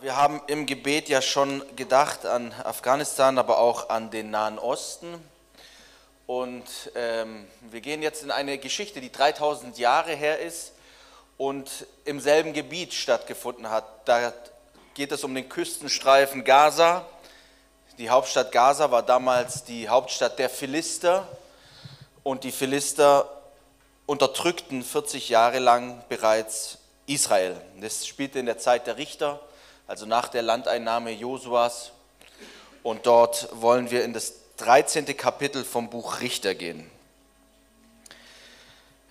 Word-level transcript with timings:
Wir 0.00 0.14
haben 0.14 0.40
im 0.46 0.66
Gebet 0.66 1.08
ja 1.08 1.20
schon 1.20 1.60
gedacht 1.74 2.24
an 2.24 2.54
Afghanistan, 2.62 3.36
aber 3.36 3.58
auch 3.58 3.88
an 3.88 4.12
den 4.12 4.30
Nahen 4.30 4.56
Osten. 4.56 5.12
Und 6.28 6.64
ähm, 6.94 7.48
wir 7.72 7.80
gehen 7.80 8.00
jetzt 8.00 8.22
in 8.22 8.30
eine 8.30 8.58
Geschichte, 8.58 9.00
die 9.00 9.10
3000 9.10 9.76
Jahre 9.76 10.14
her 10.14 10.38
ist 10.38 10.72
und 11.36 11.84
im 12.04 12.20
selben 12.20 12.52
Gebiet 12.52 12.94
stattgefunden 12.94 13.70
hat. 13.70 13.84
Da 14.04 14.32
geht 14.94 15.10
es 15.10 15.24
um 15.24 15.34
den 15.34 15.48
Küstenstreifen 15.48 16.44
Gaza. 16.44 17.04
Die 17.98 18.08
Hauptstadt 18.08 18.52
Gaza 18.52 18.92
war 18.92 19.02
damals 19.02 19.64
die 19.64 19.88
Hauptstadt 19.88 20.38
der 20.38 20.48
Philister 20.48 21.26
und 22.22 22.44
die 22.44 22.52
Philister 22.52 23.28
unterdrückten 24.06 24.84
40 24.84 25.28
Jahre 25.28 25.58
lang 25.58 26.04
bereits 26.08 26.78
Israel. 27.06 27.60
Das 27.80 28.06
spielte 28.06 28.38
in 28.38 28.46
der 28.46 28.58
Zeit 28.58 28.86
der 28.86 28.96
Richter, 28.96 29.40
also 29.88 30.04
nach 30.06 30.28
der 30.28 30.42
Landeinnahme 30.42 31.10
Josuas. 31.10 31.90
Und 32.84 33.06
dort 33.06 33.48
wollen 33.52 33.90
wir 33.90 34.04
in 34.04 34.12
das 34.12 34.34
13. 34.58 35.16
Kapitel 35.16 35.64
vom 35.64 35.90
Buch 35.90 36.20
Richter 36.20 36.54
gehen. 36.54 36.88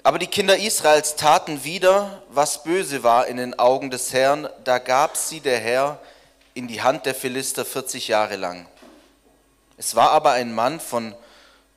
Aber 0.03 0.19
die 0.19 0.27
Kinder 0.27 0.57
Israels 0.57 1.15
taten 1.15 1.65
wieder, 1.65 2.21
was 2.29 2.63
böse 2.63 3.03
war 3.03 3.27
in 3.27 3.37
den 3.37 3.59
Augen 3.59 3.89
des 3.89 4.13
Herrn. 4.13 4.47
Da 4.63 4.77
gab 4.77 5.17
sie 5.17 5.41
der 5.41 5.59
Herr 5.59 5.99
in 6.53 6.67
die 6.67 6.81
Hand 6.81 7.05
der 7.05 7.15
Philister 7.15 7.65
40 7.65 8.07
Jahre 8.07 8.37
lang. 8.37 8.67
Es 9.77 9.95
war 9.95 10.11
aber 10.11 10.31
ein 10.31 10.53
Mann 10.53 10.79
von 10.79 11.13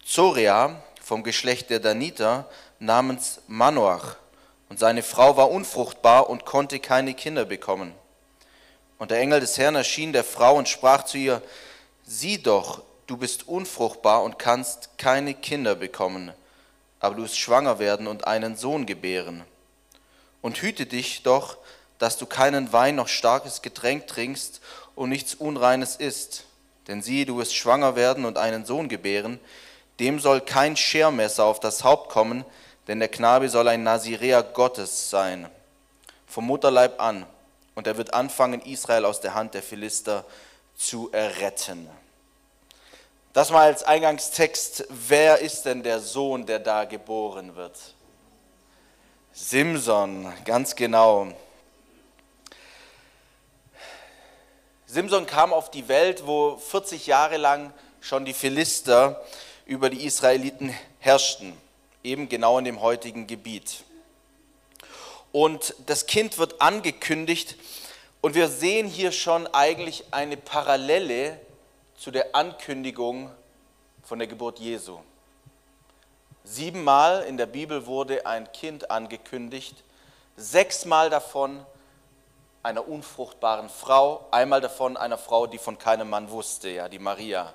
Zorea, 0.05 0.77
vom 1.03 1.23
Geschlecht 1.25 1.71
der 1.71 1.81
Daniter, 1.81 2.49
namens 2.79 3.41
Manoach. 3.47 4.17
Und 4.69 4.79
seine 4.79 5.03
Frau 5.03 5.37
war 5.37 5.51
unfruchtbar 5.51 6.31
und 6.31 6.45
konnte 6.45 6.79
keine 6.79 7.15
Kinder 7.15 7.45
bekommen. 7.45 7.95
Und 9.01 9.11
der 9.11 9.21
Engel 9.21 9.41
des 9.41 9.57
Herrn 9.57 9.77
erschien 9.77 10.13
der 10.13 10.25
Frau 10.25 10.57
und 10.57 10.69
sprach 10.69 11.05
zu 11.05 11.17
ihr, 11.17 11.41
sieh 12.05 12.37
doch, 12.37 12.83
du 13.07 13.17
bist 13.17 13.49
unfruchtbar 13.49 14.23
und 14.23 14.39
kannst 14.39 14.99
keine 14.99 15.33
Kinder 15.33 15.75
bekommen, 15.75 16.35
aber 17.01 17.15
du 17.15 17.23
wirst 17.23 17.39
schwanger 17.39 17.79
werden 17.79 18.07
und 18.07 18.27
einen 18.27 18.57
Sohn 18.57 18.85
gebären. 18.85 19.43
Und 20.43 20.61
hüte 20.61 20.85
dich 20.85 21.23
doch, 21.23 21.57
dass 21.99 22.19
du 22.19 22.27
keinen 22.27 22.75
Wein 22.75 22.97
noch 22.97 23.09
starkes 23.09 23.63
Getränk 23.63 24.07
trinkst 24.07 24.61
und 24.95 25.09
nichts 25.09 25.35
Unreines 25.35 25.97
isst. 25.97 26.45
Denn 26.87 27.01
siehe, 27.01 27.25
du 27.25 27.39
wirst 27.39 27.55
schwanger 27.55 27.97
werden 27.97 28.27
und 28.27 28.37
einen 28.37 28.67
Sohn 28.67 28.91
gebären, 28.91 29.41
dem 29.99 30.21
soll 30.21 30.43
kein 30.43 30.77
Schermesser 30.77 31.47
auf 31.47 31.59
das 31.59 31.85
Haupt 31.85 32.11
kommen, 32.11 32.45
denn 32.87 32.99
der 32.99 33.09
Knabe 33.09 33.49
soll 33.49 33.67
ein 33.69 33.83
Naziräer 33.83 34.43
Gottes 34.43 35.09
sein, 35.09 35.49
vom 36.27 36.45
Mutterleib 36.45 37.01
an, 37.01 37.25
und 37.81 37.87
er 37.87 37.97
wird 37.97 38.13
anfangen, 38.13 38.61
Israel 38.61 39.07
aus 39.07 39.23
der 39.23 39.33
Hand 39.33 39.55
der 39.55 39.63
Philister 39.63 40.27
zu 40.77 41.11
erretten. 41.13 41.89
Das 43.33 43.49
mal 43.49 43.63
als 43.63 43.85
Eingangstext, 43.85 44.85
wer 44.91 45.39
ist 45.39 45.63
denn 45.63 45.83
der 45.83 45.99
Sohn, 45.99 46.45
der 46.45 46.59
da 46.59 46.85
geboren 46.85 47.57
wird? 47.57 47.79
Simson, 49.33 50.31
ganz 50.45 50.77
genau. 50.77 51.29
Simson 54.85 55.25
kam 55.25 55.55
auf 55.55 55.71
die 55.71 55.89
Welt, 55.89 56.27
wo 56.27 56.59
40 56.59 57.07
Jahre 57.07 57.39
lang 57.39 57.73
schon 58.03 58.27
die 58.27 58.35
Philister 58.35 59.25
über 59.65 59.89
die 59.89 60.05
Israeliten 60.05 60.77
herrschten 60.99 61.57
eben 62.05 62.29
genau 62.29 62.59
in 62.59 62.67
dem 62.67 62.83
heutigen 62.83 63.27
Gebiet. 63.27 63.85
Und 65.33 65.75
das 65.87 66.07
Kind 66.07 66.39
wird 66.39 66.61
angekündigt 66.61 67.57
und 68.21 68.35
wir 68.35 68.49
sehen 68.49 68.87
hier 68.87 69.13
schon 69.13 69.47
eigentlich 69.49 70.05
eine 70.11 70.37
Parallele 70.37 71.41
zu 71.97 72.11
der 72.11 72.35
Ankündigung 72.35 73.31
von 74.03 74.19
der 74.19 74.29
Geburt 74.29 74.59
Jesu. 74.59 74.99
Siebenmal 76.45 77.23
in 77.25 77.37
der 77.37 77.47
Bibel 77.47 77.87
wurde 77.87 78.27
ein 78.27 78.51
Kind 78.53 78.91
angekündigt, 78.91 79.85
sechsmal 80.37 81.11
davon 81.11 81.65
einer 82.63 82.89
unfruchtbaren 82.89 83.69
Frau, 83.69 84.27
einmal 84.31 84.61
davon 84.61 84.97
einer 84.97 85.19
Frau, 85.19 85.47
die 85.47 85.59
von 85.59 85.79
keinem 85.79 86.11
Mann 86.11 86.31
wusste, 86.31 86.71
ja, 86.71 86.89
die 86.89 86.99
Maria 86.99 87.55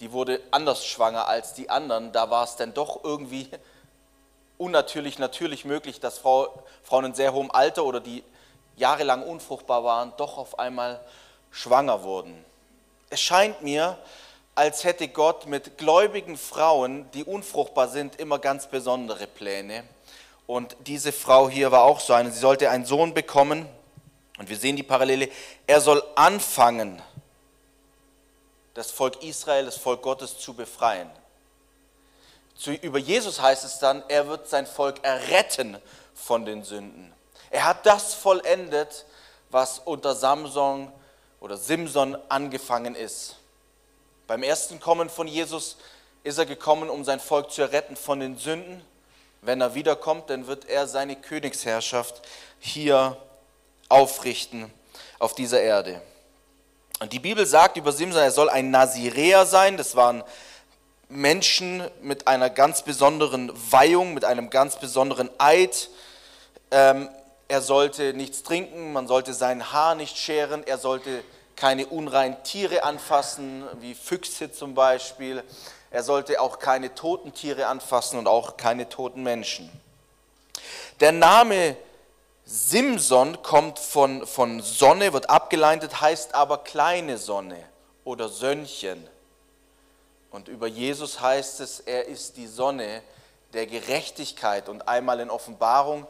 die 0.00 0.12
wurde 0.12 0.40
anders 0.50 0.84
schwanger 0.86 1.28
als 1.28 1.54
die 1.54 1.70
anderen. 1.70 2.12
Da 2.12 2.30
war 2.30 2.44
es 2.44 2.56
dann 2.56 2.74
doch 2.74 3.04
irgendwie 3.04 3.48
unnatürlich, 4.58 5.18
natürlich 5.18 5.64
möglich, 5.64 6.00
dass 6.00 6.18
Frau, 6.18 6.62
Frauen 6.82 7.06
in 7.06 7.14
sehr 7.14 7.32
hohem 7.32 7.50
Alter 7.50 7.84
oder 7.84 8.00
die 8.00 8.22
jahrelang 8.76 9.22
unfruchtbar 9.22 9.84
waren, 9.84 10.12
doch 10.16 10.38
auf 10.38 10.58
einmal 10.58 11.00
schwanger 11.50 12.02
wurden. 12.02 12.44
Es 13.10 13.20
scheint 13.20 13.62
mir, 13.62 13.98
als 14.54 14.84
hätte 14.84 15.08
Gott 15.08 15.46
mit 15.46 15.78
gläubigen 15.78 16.36
Frauen, 16.36 17.10
die 17.12 17.24
unfruchtbar 17.24 17.88
sind, 17.88 18.18
immer 18.20 18.38
ganz 18.38 18.66
besondere 18.66 19.26
Pläne. 19.26 19.84
Und 20.46 20.76
diese 20.86 21.12
Frau 21.12 21.48
hier 21.48 21.72
war 21.72 21.82
auch 21.82 22.00
so 22.00 22.12
eine. 22.12 22.30
Sie 22.30 22.38
sollte 22.38 22.70
einen 22.70 22.84
Sohn 22.84 23.14
bekommen. 23.14 23.66
Und 24.38 24.48
wir 24.48 24.56
sehen 24.56 24.76
die 24.76 24.82
Parallele. 24.82 25.28
Er 25.66 25.80
soll 25.80 26.02
anfangen, 26.16 27.00
das 28.74 28.90
Volk 28.90 29.22
Israel, 29.22 29.64
das 29.64 29.76
Volk 29.76 30.02
Gottes 30.02 30.38
zu 30.38 30.54
befreien. 30.54 31.08
Zu, 32.56 32.72
über 32.72 32.98
Jesus 32.98 33.40
heißt 33.40 33.64
es 33.64 33.78
dann, 33.78 34.02
er 34.08 34.28
wird 34.28 34.48
sein 34.48 34.66
Volk 34.66 35.02
erretten 35.02 35.76
von 36.14 36.44
den 36.44 36.62
Sünden. 36.62 37.12
Er 37.50 37.64
hat 37.66 37.86
das 37.86 38.14
vollendet, 38.14 39.04
was 39.50 39.78
unter 39.80 40.14
Samson 40.14 40.90
oder 41.40 41.56
Simson 41.56 42.16
angefangen 42.28 42.94
ist. 42.94 43.36
Beim 44.26 44.42
ersten 44.42 44.80
Kommen 44.80 45.10
von 45.10 45.28
Jesus 45.28 45.76
ist 46.22 46.38
er 46.38 46.46
gekommen, 46.46 46.88
um 46.88 47.04
sein 47.04 47.20
Volk 47.20 47.52
zu 47.52 47.62
erretten 47.62 47.96
von 47.96 48.20
den 48.20 48.38
Sünden. 48.38 48.82
Wenn 49.42 49.60
er 49.60 49.74
wiederkommt, 49.74 50.30
dann 50.30 50.46
wird 50.46 50.64
er 50.64 50.86
seine 50.86 51.16
Königsherrschaft 51.16 52.22
hier 52.58 53.16
aufrichten 53.88 54.72
auf 55.18 55.34
dieser 55.34 55.60
Erde. 55.60 56.00
Und 57.00 57.12
die 57.12 57.18
Bibel 57.18 57.44
sagt 57.44 57.76
über 57.76 57.92
Simson, 57.92 58.22
er 58.22 58.30
soll 58.30 58.48
ein 58.48 58.70
Naziräer 58.70 59.44
sein. 59.44 59.76
Das 59.76 59.94
waren 59.94 60.24
Menschen 61.08 61.82
mit 62.02 62.26
einer 62.26 62.50
ganz 62.50 62.82
besonderen 62.82 63.52
Weihung, 63.70 64.14
mit 64.14 64.24
einem 64.24 64.50
ganz 64.50 64.76
besonderen 64.76 65.30
Eid. 65.38 65.90
Ähm, 66.70 67.08
er 67.48 67.60
sollte 67.60 68.14
nichts 68.14 68.42
trinken, 68.42 68.92
man 68.92 69.06
sollte 69.06 69.34
sein 69.34 69.72
Haar 69.72 69.94
nicht 69.94 70.16
scheren, 70.16 70.66
er 70.66 70.78
sollte 70.78 71.22
keine 71.56 71.86
unreinen 71.86 72.42
Tiere 72.42 72.82
anfassen, 72.84 73.64
wie 73.80 73.94
Füchse 73.94 74.50
zum 74.50 74.74
Beispiel. 74.74 75.42
Er 75.90 76.02
sollte 76.02 76.40
auch 76.40 76.58
keine 76.58 76.94
toten 76.94 77.32
Tiere 77.32 77.66
anfassen 77.66 78.18
und 78.18 78.26
auch 78.26 78.56
keine 78.56 78.88
toten 78.88 79.22
Menschen. 79.22 79.70
Der 81.00 81.12
Name 81.12 81.76
Simson 82.44 83.42
kommt 83.42 83.78
von, 83.78 84.26
von 84.26 84.60
Sonne, 84.60 85.12
wird 85.12 85.30
abgeleitet, 85.30 86.00
heißt 86.00 86.34
aber 86.34 86.58
kleine 86.58 87.16
Sonne 87.16 87.56
oder 88.04 88.28
Sönnchen. 88.28 89.08
Und 90.34 90.48
über 90.48 90.66
Jesus 90.66 91.20
heißt 91.20 91.60
es, 91.60 91.78
er 91.78 92.06
ist 92.06 92.36
die 92.36 92.48
Sonne 92.48 93.02
der 93.52 93.66
Gerechtigkeit. 93.66 94.68
Und 94.68 94.88
einmal 94.88 95.20
in 95.20 95.30
Offenbarung 95.30 96.08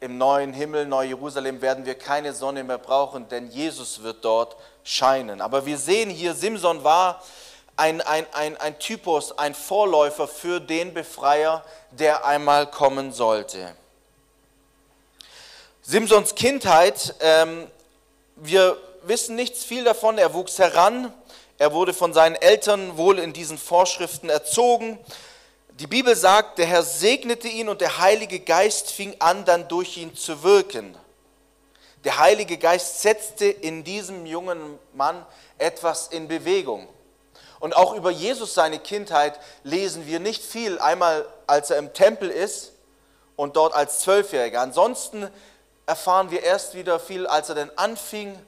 im 0.00 0.18
neuen 0.18 0.52
Himmel, 0.52 0.86
Neu-Jerusalem, 0.86 1.62
werden 1.62 1.86
wir 1.86 1.94
keine 1.94 2.32
Sonne 2.32 2.64
mehr 2.64 2.78
brauchen, 2.78 3.28
denn 3.28 3.48
Jesus 3.48 4.02
wird 4.02 4.24
dort 4.24 4.56
scheinen. 4.82 5.40
Aber 5.40 5.66
wir 5.66 5.78
sehen 5.78 6.10
hier, 6.10 6.34
Simson 6.34 6.82
war 6.82 7.22
ein, 7.76 8.00
ein, 8.00 8.26
ein, 8.32 8.56
ein 8.56 8.76
Typus, 8.80 9.38
ein 9.38 9.54
Vorläufer 9.54 10.26
für 10.26 10.60
den 10.60 10.92
Befreier, 10.92 11.64
der 11.92 12.24
einmal 12.24 12.68
kommen 12.68 13.12
sollte. 13.12 13.72
Simsons 15.82 16.34
Kindheit, 16.34 17.14
ähm, 17.20 17.68
wir 18.34 18.76
wissen 19.04 19.36
nichts 19.36 19.62
viel 19.62 19.84
davon. 19.84 20.18
Er 20.18 20.34
wuchs 20.34 20.58
heran, 20.58 21.14
er 21.58 21.72
wurde 21.72 21.92
von 21.92 22.12
seinen 22.12 22.36
Eltern 22.36 22.96
wohl 22.96 23.18
in 23.18 23.32
diesen 23.32 23.58
Vorschriften 23.58 24.30
erzogen. 24.30 24.98
Die 25.80 25.88
Bibel 25.88 26.14
sagt, 26.14 26.58
der 26.58 26.66
Herr 26.66 26.84
segnete 26.84 27.48
ihn 27.48 27.68
und 27.68 27.80
der 27.80 27.98
Heilige 27.98 28.38
Geist 28.38 28.92
fing 28.92 29.16
an, 29.18 29.44
dann 29.44 29.66
durch 29.66 29.96
ihn 29.96 30.14
zu 30.14 30.44
wirken. 30.44 30.96
Der 32.04 32.18
Heilige 32.18 32.58
Geist 32.58 33.02
setzte 33.02 33.46
in 33.46 33.82
diesem 33.82 34.24
jungen 34.24 34.78
Mann 34.94 35.26
etwas 35.58 36.08
in 36.08 36.28
Bewegung. 36.28 36.88
Und 37.58 37.74
auch 37.74 37.92
über 37.94 38.12
Jesus, 38.12 38.54
seine 38.54 38.78
Kindheit, 38.78 39.40
lesen 39.64 40.06
wir 40.06 40.20
nicht 40.20 40.44
viel. 40.44 40.78
Einmal, 40.78 41.26
als 41.48 41.70
er 41.70 41.78
im 41.78 41.92
Tempel 41.92 42.30
ist 42.30 42.72
und 43.34 43.56
dort 43.56 43.74
als 43.74 44.00
Zwölfjähriger. 44.00 44.60
Ansonsten 44.60 45.28
erfahren 45.86 46.30
wir 46.30 46.44
erst 46.44 46.74
wieder 46.74 47.00
viel, 47.00 47.26
als 47.26 47.48
er 47.48 47.56
dann 47.56 47.72
anfing 47.74 48.38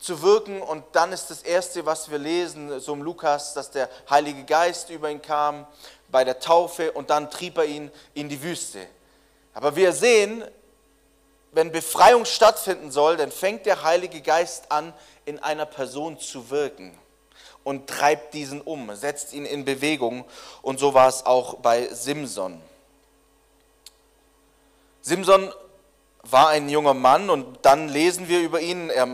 zu 0.00 0.22
wirken. 0.22 0.60
Und 0.60 0.82
dann 0.92 1.12
ist 1.12 1.30
das 1.30 1.42
Erste, 1.42 1.86
was 1.86 2.10
wir 2.10 2.18
lesen, 2.18 2.80
so 2.80 2.94
im 2.94 3.02
Lukas, 3.02 3.54
dass 3.54 3.70
der 3.70 3.88
Heilige 4.08 4.44
Geist 4.44 4.90
über 4.90 5.10
ihn 5.10 5.22
kam 5.22 5.66
bei 6.08 6.24
der 6.24 6.40
Taufe 6.40 6.90
und 6.90 7.10
dann 7.10 7.30
trieb 7.30 7.56
er 7.58 7.66
ihn 7.66 7.92
in 8.14 8.28
die 8.28 8.42
Wüste. 8.42 8.80
Aber 9.54 9.76
wir 9.76 9.92
sehen, 9.92 10.44
wenn 11.52 11.70
Befreiung 11.70 12.24
stattfinden 12.24 12.90
soll, 12.90 13.16
dann 13.16 13.30
fängt 13.30 13.66
der 13.66 13.82
Heilige 13.84 14.20
Geist 14.20 14.72
an, 14.72 14.92
in 15.24 15.38
einer 15.38 15.66
Person 15.66 16.18
zu 16.18 16.50
wirken 16.50 16.96
und 17.62 17.88
treibt 17.88 18.34
diesen 18.34 18.60
um, 18.60 18.94
setzt 18.94 19.32
ihn 19.32 19.44
in 19.44 19.64
Bewegung. 19.64 20.24
Und 20.62 20.80
so 20.80 20.94
war 20.94 21.08
es 21.08 21.26
auch 21.26 21.54
bei 21.54 21.88
Simson. 21.92 22.60
Simson 25.02 25.52
war 26.22 26.48
ein 26.48 26.68
junger 26.68 26.94
Mann 26.94 27.30
und 27.30 27.58
dann 27.62 27.88
lesen 27.88 28.28
wir 28.28 28.40
über 28.40 28.60
ihn, 28.60 28.90
er, 28.90 29.08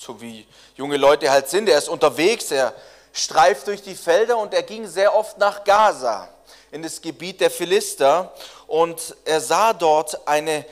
so 0.00 0.18
wie 0.18 0.46
junge 0.76 0.96
Leute 0.96 1.30
halt 1.30 1.48
sind, 1.50 1.68
er 1.68 1.76
ist 1.76 1.90
unterwegs, 1.90 2.50
er 2.50 2.72
streift 3.12 3.66
durch 3.66 3.82
die 3.82 3.94
Felder 3.94 4.38
und 4.38 4.54
er 4.54 4.62
ging 4.62 4.86
sehr 4.86 5.14
oft 5.14 5.36
nach 5.36 5.62
Gaza, 5.62 6.26
in 6.70 6.82
das 6.82 7.02
Gebiet 7.02 7.38
der 7.40 7.50
Philister 7.50 8.32
und 8.66 9.14
er 9.26 9.42
sah 9.42 9.74
dort 9.74 10.26
eine 10.26 10.64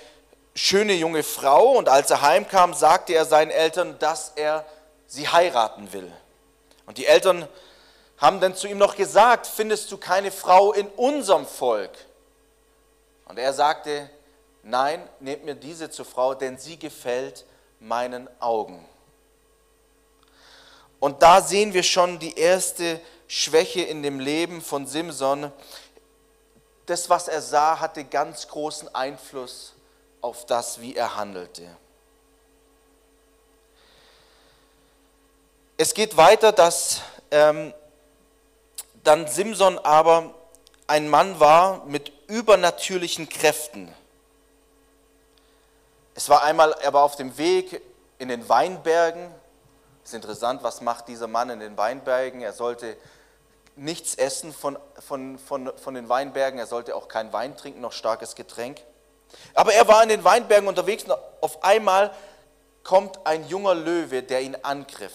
schöne 0.54 0.94
junge 0.94 1.22
Frau 1.22 1.72
und 1.72 1.90
als 1.90 2.10
er 2.10 2.22
heimkam, 2.22 2.72
sagte 2.72 3.12
er 3.12 3.26
seinen 3.26 3.50
Eltern, 3.50 3.98
dass 3.98 4.32
er 4.34 4.64
sie 5.06 5.28
heiraten 5.28 5.92
will. 5.92 6.10
Und 6.86 6.96
die 6.96 7.04
Eltern 7.04 7.46
haben 8.16 8.40
dann 8.40 8.56
zu 8.56 8.66
ihm 8.66 8.78
noch 8.78 8.96
gesagt, 8.96 9.46
findest 9.46 9.92
du 9.92 9.98
keine 9.98 10.30
Frau 10.30 10.72
in 10.72 10.86
unserem 10.96 11.44
Volk? 11.44 11.92
Und 13.26 13.38
er 13.38 13.52
sagte, 13.52 14.08
nein, 14.62 15.06
nehmt 15.20 15.44
mir 15.44 15.54
diese 15.54 15.90
zur 15.90 16.06
Frau, 16.06 16.34
denn 16.34 16.56
sie 16.56 16.78
gefällt 16.78 17.44
meinen 17.78 18.26
Augen. 18.40 18.88
Und 21.00 21.22
da 21.22 21.40
sehen 21.40 21.74
wir 21.74 21.82
schon 21.82 22.18
die 22.18 22.36
erste 22.36 23.00
Schwäche 23.26 23.82
in 23.82 24.02
dem 24.02 24.20
Leben 24.20 24.60
von 24.62 24.86
Simson. 24.86 25.52
Das, 26.86 27.08
was 27.08 27.28
er 27.28 27.42
sah, 27.42 27.78
hatte 27.78 28.04
ganz 28.04 28.48
großen 28.48 28.94
Einfluss 28.94 29.74
auf 30.20 30.46
das, 30.46 30.80
wie 30.80 30.96
er 30.96 31.16
handelte. 31.16 31.68
Es 35.76 35.94
geht 35.94 36.16
weiter, 36.16 36.50
dass 36.50 37.02
ähm, 37.30 37.72
dann 39.04 39.28
Simson 39.28 39.78
aber 39.78 40.34
ein 40.88 41.08
Mann 41.08 41.38
war 41.38 41.84
mit 41.84 42.10
übernatürlichen 42.26 43.28
Kräften. 43.28 43.94
Es 46.14 46.28
war 46.28 46.42
einmal, 46.42 46.72
er 46.82 46.92
war 46.92 47.04
auf 47.04 47.14
dem 47.14 47.38
Weg 47.38 47.80
in 48.18 48.28
den 48.28 48.48
Weinbergen. 48.48 49.30
Es 50.08 50.14
ist 50.14 50.24
interessant, 50.24 50.62
was 50.62 50.80
macht 50.80 51.06
dieser 51.08 51.26
Mann 51.26 51.50
in 51.50 51.60
den 51.60 51.76
Weinbergen? 51.76 52.40
Er 52.40 52.54
sollte 52.54 52.96
nichts 53.76 54.14
essen 54.14 54.54
von, 54.54 54.78
von, 55.06 55.38
von, 55.38 55.70
von 55.76 55.92
den 55.92 56.08
Weinbergen, 56.08 56.58
er 56.58 56.66
sollte 56.66 56.96
auch 56.96 57.08
kein 57.08 57.30
Wein 57.34 57.58
trinken, 57.58 57.82
noch 57.82 57.92
starkes 57.92 58.34
Getränk. 58.34 58.80
Aber 59.52 59.74
er 59.74 59.86
war 59.86 60.02
in 60.02 60.08
den 60.08 60.24
Weinbergen 60.24 60.66
unterwegs 60.66 61.04
und 61.04 61.12
auf 61.42 61.62
einmal 61.62 62.10
kommt 62.84 63.26
ein 63.26 63.46
junger 63.48 63.74
Löwe, 63.74 64.22
der 64.22 64.40
ihn 64.40 64.56
angriff. 64.62 65.12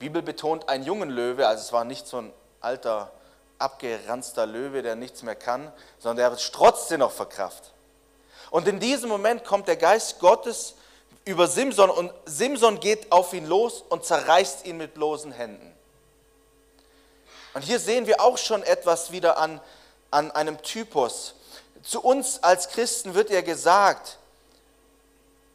Die 0.00 0.04
Bibel 0.04 0.20
betont 0.20 0.68
einen 0.68 0.84
jungen 0.84 1.08
Löwe, 1.08 1.48
also 1.48 1.62
es 1.62 1.72
war 1.72 1.86
nicht 1.86 2.06
so 2.06 2.18
ein 2.18 2.32
alter, 2.60 3.10
abgeranzter 3.58 4.44
Löwe, 4.44 4.82
der 4.82 4.96
nichts 4.96 5.22
mehr 5.22 5.34
kann, 5.34 5.72
sondern 5.98 6.30
der 6.30 6.36
strotzte 6.36 6.98
noch 6.98 7.10
vor 7.10 7.30
Kraft. 7.30 7.72
Und 8.50 8.68
in 8.68 8.80
diesem 8.80 9.08
Moment 9.08 9.46
kommt 9.46 9.66
der 9.66 9.76
Geist 9.76 10.18
Gottes 10.18 10.74
über 11.24 11.48
Simson 11.48 11.90
und 11.90 12.12
Simson 12.26 12.80
geht 12.80 13.10
auf 13.12 13.32
ihn 13.32 13.46
los 13.46 13.82
und 13.88 14.04
zerreißt 14.04 14.66
ihn 14.66 14.76
mit 14.76 14.94
bloßen 14.94 15.32
Händen. 15.32 15.74
Und 17.54 17.62
hier 17.62 17.78
sehen 17.78 18.06
wir 18.06 18.20
auch 18.20 18.36
schon 18.36 18.62
etwas 18.62 19.12
wieder 19.12 19.38
an, 19.38 19.60
an 20.10 20.30
einem 20.32 20.60
Typus 20.62 21.34
zu 21.84 22.00
uns 22.00 22.42
als 22.42 22.68
Christen 22.70 23.14
wird 23.14 23.30
ja 23.30 23.42
gesagt, 23.42 24.18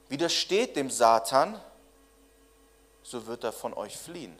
widersteht 0.09 0.75
dem 0.75 0.89
Satan, 0.91 1.59
so 3.03 3.25
wird 3.25 3.43
er 3.43 3.51
von 3.51 3.73
euch 3.73 3.97
fliehen. 3.97 4.37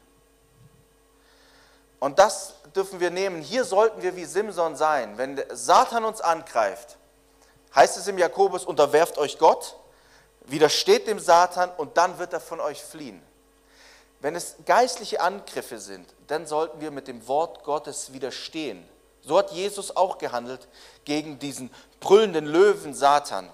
Und 2.00 2.20
das 2.20 2.54
dürfen 2.76 3.00
wir 3.00 3.10
nehmen. 3.10 3.42
Hier 3.42 3.66
sollten 3.66 4.02
wir 4.02 4.16
wie 4.16 4.26
Simson 4.26 4.76
sein. 4.76 5.18
Wenn 5.18 5.44
Satan 5.52 6.06
uns 6.06 6.22
angreift, 6.22 6.98
heißt 7.76 7.98
es 7.98 8.08
im 8.08 8.18
Jakobus, 8.18 8.64
unterwerft 8.64 9.18
euch 9.18 9.38
Gott, 9.38 9.76
widersteht 10.52 11.08
dem 11.08 11.20
Satan 11.20 11.72
und 11.78 11.98
dann 11.98 12.18
wird 12.20 12.34
er 12.34 12.40
von 12.40 12.60
euch 12.60 12.82
fliehen. 12.84 13.22
Wenn 14.22 14.36
es 14.36 14.56
geistliche 14.66 15.22
Angriffe 15.22 15.80
sind, 15.80 16.08
dann 16.28 16.46
sollten 16.46 16.82
wir 16.82 16.92
mit 16.92 17.08
dem 17.08 17.28
Wort 17.28 17.64
Gottes 17.64 18.12
widerstehen. 18.12 18.88
So 19.22 19.38
hat 19.38 19.52
Jesus 19.52 19.96
auch 19.96 20.18
gehandelt 20.18 20.68
gegen 21.06 21.40
diesen 21.40 21.70
brüllenden 22.00 22.46
Löwen 22.46 22.94
Satan. 22.94 23.50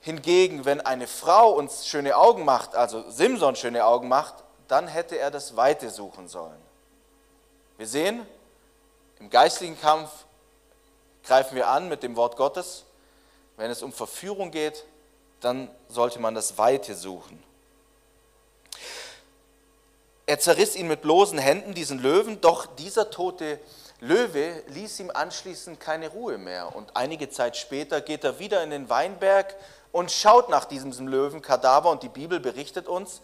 Hingegen, 0.00 0.64
wenn 0.64 0.80
eine 0.80 1.06
Frau 1.06 1.50
uns 1.50 1.86
schöne 1.86 2.16
Augen 2.16 2.44
macht, 2.44 2.74
also 2.74 3.10
Simson 3.10 3.56
schöne 3.56 3.84
Augen 3.84 4.08
macht, 4.08 4.34
dann 4.68 4.86
hätte 4.86 5.18
er 5.18 5.30
das 5.30 5.56
Weite 5.56 5.90
suchen 5.90 6.28
sollen. 6.28 6.60
Wir 7.78 7.86
sehen, 7.86 8.26
im 9.18 9.30
geistlichen 9.30 9.80
Kampf 9.80 10.10
greifen 11.24 11.56
wir 11.56 11.68
an 11.68 11.88
mit 11.88 12.02
dem 12.02 12.16
Wort 12.16 12.36
Gottes. 12.36 12.84
Wenn 13.58 13.72
es 13.72 13.82
um 13.82 13.92
Verführung 13.92 14.52
geht, 14.52 14.84
dann 15.40 15.68
sollte 15.88 16.20
man 16.20 16.34
das 16.34 16.58
Weite 16.58 16.94
suchen. 16.94 17.42
Er 20.26 20.38
zerriss 20.38 20.76
ihn 20.76 20.86
mit 20.86 21.02
bloßen 21.02 21.38
Händen, 21.38 21.74
diesen 21.74 21.98
Löwen, 21.98 22.40
doch 22.40 22.66
dieser 22.76 23.10
tote 23.10 23.58
Löwe 23.98 24.62
ließ 24.68 25.00
ihm 25.00 25.10
anschließend 25.10 25.80
keine 25.80 26.08
Ruhe 26.08 26.38
mehr. 26.38 26.74
Und 26.76 26.96
einige 26.96 27.30
Zeit 27.30 27.56
später 27.56 28.00
geht 28.00 28.22
er 28.22 28.38
wieder 28.38 28.62
in 28.62 28.70
den 28.70 28.88
Weinberg 28.90 29.56
und 29.90 30.12
schaut 30.12 30.48
nach 30.50 30.64
diesem 30.64 31.08
Löwenkadaver. 31.08 31.90
Und 31.90 32.04
die 32.04 32.08
Bibel 32.08 32.38
berichtet 32.38 32.86
uns, 32.86 33.22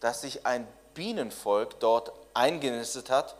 dass 0.00 0.22
sich 0.22 0.46
ein 0.46 0.66
Bienenvolk 0.94 1.78
dort 1.80 2.12
eingenistet 2.32 3.10
hat 3.10 3.36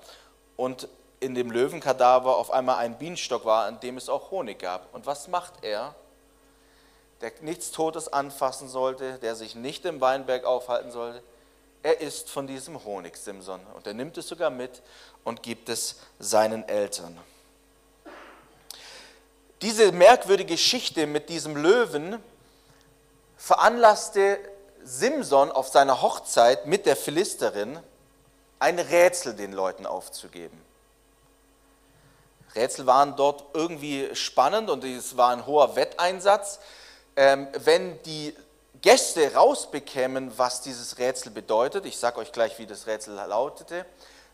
und 0.56 0.88
in 1.20 1.34
dem 1.34 1.50
Löwenkadaver 1.50 2.36
auf 2.36 2.50
einmal 2.50 2.76
ein 2.76 2.98
Bienenstock 2.98 3.46
war, 3.46 3.64
an 3.64 3.80
dem 3.80 3.96
es 3.96 4.10
auch 4.10 4.30
Honig 4.30 4.58
gab. 4.58 4.92
Und 4.92 5.06
was 5.06 5.28
macht 5.28 5.64
er? 5.64 5.94
Der 7.24 7.32
nichts 7.40 7.70
Totes 7.70 8.12
anfassen 8.12 8.68
sollte, 8.68 9.14
der 9.14 9.34
sich 9.34 9.54
nicht 9.54 9.86
im 9.86 10.02
Weinberg 10.02 10.44
aufhalten 10.44 10.90
sollte, 10.90 11.22
er 11.82 12.02
isst 12.02 12.28
von 12.28 12.46
diesem 12.46 12.84
Honig, 12.84 13.16
Simson. 13.16 13.62
Und 13.72 13.86
er 13.86 13.94
nimmt 13.94 14.18
es 14.18 14.28
sogar 14.28 14.50
mit 14.50 14.82
und 15.24 15.42
gibt 15.42 15.70
es 15.70 15.96
seinen 16.18 16.68
Eltern. 16.68 17.18
Diese 19.62 19.90
merkwürdige 19.92 20.52
Geschichte 20.52 21.06
mit 21.06 21.30
diesem 21.30 21.56
Löwen 21.56 22.22
veranlasste 23.38 24.38
Simson 24.82 25.50
auf 25.50 25.68
seiner 25.68 26.02
Hochzeit 26.02 26.66
mit 26.66 26.84
der 26.84 26.94
Philisterin 26.94 27.78
ein 28.58 28.78
Rätsel 28.78 29.34
den 29.34 29.54
Leuten 29.54 29.86
aufzugeben. 29.86 30.60
Rätsel 32.54 32.84
waren 32.84 33.16
dort 33.16 33.46
irgendwie 33.54 34.14
spannend 34.14 34.68
und 34.68 34.84
es 34.84 35.16
war 35.16 35.30
ein 35.30 35.46
hoher 35.46 35.74
Wetteinsatz. 35.74 36.60
Ähm, 37.16 37.48
wenn 37.64 38.02
die 38.02 38.34
Gäste 38.80 39.34
rausbekämen, 39.34 40.36
was 40.36 40.60
dieses 40.60 40.98
Rätsel 40.98 41.30
bedeutet, 41.32 41.86
ich 41.86 41.96
sage 41.96 42.18
euch 42.18 42.32
gleich, 42.32 42.58
wie 42.58 42.66
das 42.66 42.86
Rätsel 42.86 43.14
lautete, 43.14 43.86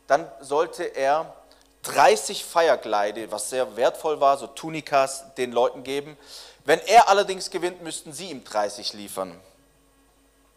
dann 0.06 0.30
sollte 0.40 0.82
er 0.82 1.34
30 1.82 2.44
Feierkleide, 2.44 3.30
was 3.30 3.50
sehr 3.50 3.76
wertvoll 3.76 4.20
war, 4.20 4.36
so 4.38 4.46
Tunikas, 4.46 5.34
den 5.36 5.52
Leuten 5.52 5.82
geben. 5.82 6.16
Wenn 6.64 6.80
er 6.80 7.08
allerdings 7.08 7.50
gewinnt, 7.50 7.82
müssten 7.82 8.12
sie 8.12 8.30
ihm 8.30 8.44
30 8.44 8.92
liefern. 8.94 9.38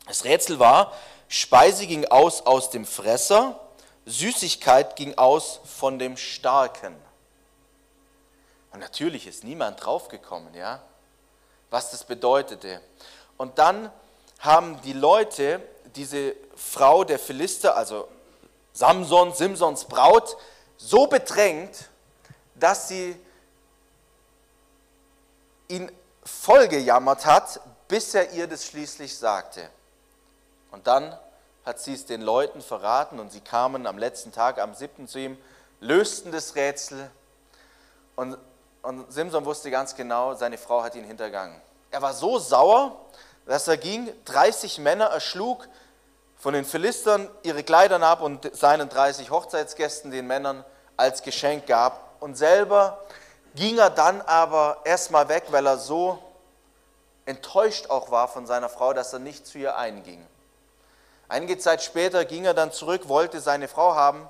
Das 0.08 0.24
Rätsel 0.24 0.60
war, 0.60 0.94
Speise 1.28 1.88
ging 1.88 2.06
aus 2.06 2.46
aus 2.46 2.70
dem 2.70 2.86
Fresser, 2.86 3.60
Süßigkeit 4.06 4.96
ging 4.96 5.18
aus 5.18 5.60
von 5.66 5.98
dem 5.98 6.18
Starken. 6.18 6.96
Und 8.74 8.80
natürlich 8.80 9.28
ist 9.28 9.44
niemand 9.44 9.86
draufgekommen, 9.86 10.54
ja, 10.56 10.82
was 11.74 11.90
das 11.90 12.04
bedeutete. 12.04 12.80
Und 13.36 13.58
dann 13.58 13.92
haben 14.38 14.80
die 14.84 14.94
Leute 14.94 15.60
diese 15.96 16.36
Frau 16.56 17.04
der 17.04 17.18
Philister, 17.18 17.76
also 17.76 18.08
Samson, 18.74 19.34
Simsons 19.34 19.86
Braut, 19.86 20.38
so 20.78 21.08
bedrängt, 21.08 21.90
dass 22.54 22.90
sie 22.90 23.20
ihn 25.68 25.92
vollgejammert 26.24 27.26
hat, 27.26 27.60
bis 27.88 28.14
er 28.14 28.32
ihr 28.34 28.46
das 28.46 28.68
schließlich 28.68 29.18
sagte. 29.18 29.68
Und 30.70 30.86
dann 30.86 31.18
hat 31.66 31.80
sie 31.80 31.94
es 31.94 32.06
den 32.06 32.22
Leuten 32.22 32.62
verraten 32.62 33.20
und 33.20 33.32
sie 33.32 33.42
kamen 33.42 33.88
am 33.88 33.98
letzten 33.98 34.32
Tag, 34.32 34.60
am 34.60 34.76
siebten 34.76 35.08
zu 35.08 35.18
ihm, 35.18 35.38
lösten 35.80 36.32
das 36.32 36.54
Rätsel 36.54 37.10
und, 38.16 38.38
und 38.84 39.12
Simson 39.12 39.46
wusste 39.46 39.72
ganz 39.72 39.96
genau, 39.96 40.36
seine 40.36 40.58
Frau 40.58 40.84
hat 40.84 40.94
ihn 40.96 41.06
hintergangen. 41.06 41.60
Er 41.90 42.02
war 42.02 42.14
so 42.14 42.38
sauer, 42.38 42.96
dass 43.46 43.68
er 43.68 43.78
ging, 43.78 44.12
30 44.26 44.80
Männer 44.80 45.06
erschlug, 45.06 45.68
von 46.38 46.54
den 46.54 46.66
Philistern 46.66 47.30
ihre 47.44 47.64
Kleider 47.64 48.02
ab 48.04 48.22
und 48.22 48.54
seinen 48.56 48.90
30 48.90 49.32
Hochzeitsgästen, 49.32 50.12
den 50.12 50.28
Männern, 50.28 50.66
als 50.98 51.24
Geschenk 51.24 51.68
gab. 51.68 52.22
Und 52.22 52.36
selber 52.36 53.00
ging 53.56 53.78
er 53.78 53.90
dann 53.90 54.22
aber 54.22 54.80
erstmal 54.84 55.30
weg, 55.30 55.46
weil 55.52 55.66
er 55.66 55.78
so 55.78 56.20
enttäuscht 57.26 57.90
auch 57.90 58.12
war 58.12 58.28
von 58.28 58.46
seiner 58.46 58.68
Frau, 58.68 58.92
dass 58.92 59.14
er 59.14 59.20
nicht 59.20 59.48
zu 59.48 59.58
ihr 59.58 59.78
einging. 59.78 60.26
Einige 61.30 61.58
Zeit 61.58 61.82
später 61.82 62.26
ging 62.26 62.44
er 62.44 62.54
dann 62.54 62.74
zurück, 62.74 63.08
wollte 63.08 63.40
seine 63.40 63.70
Frau 63.70 63.96
haben 63.96 64.30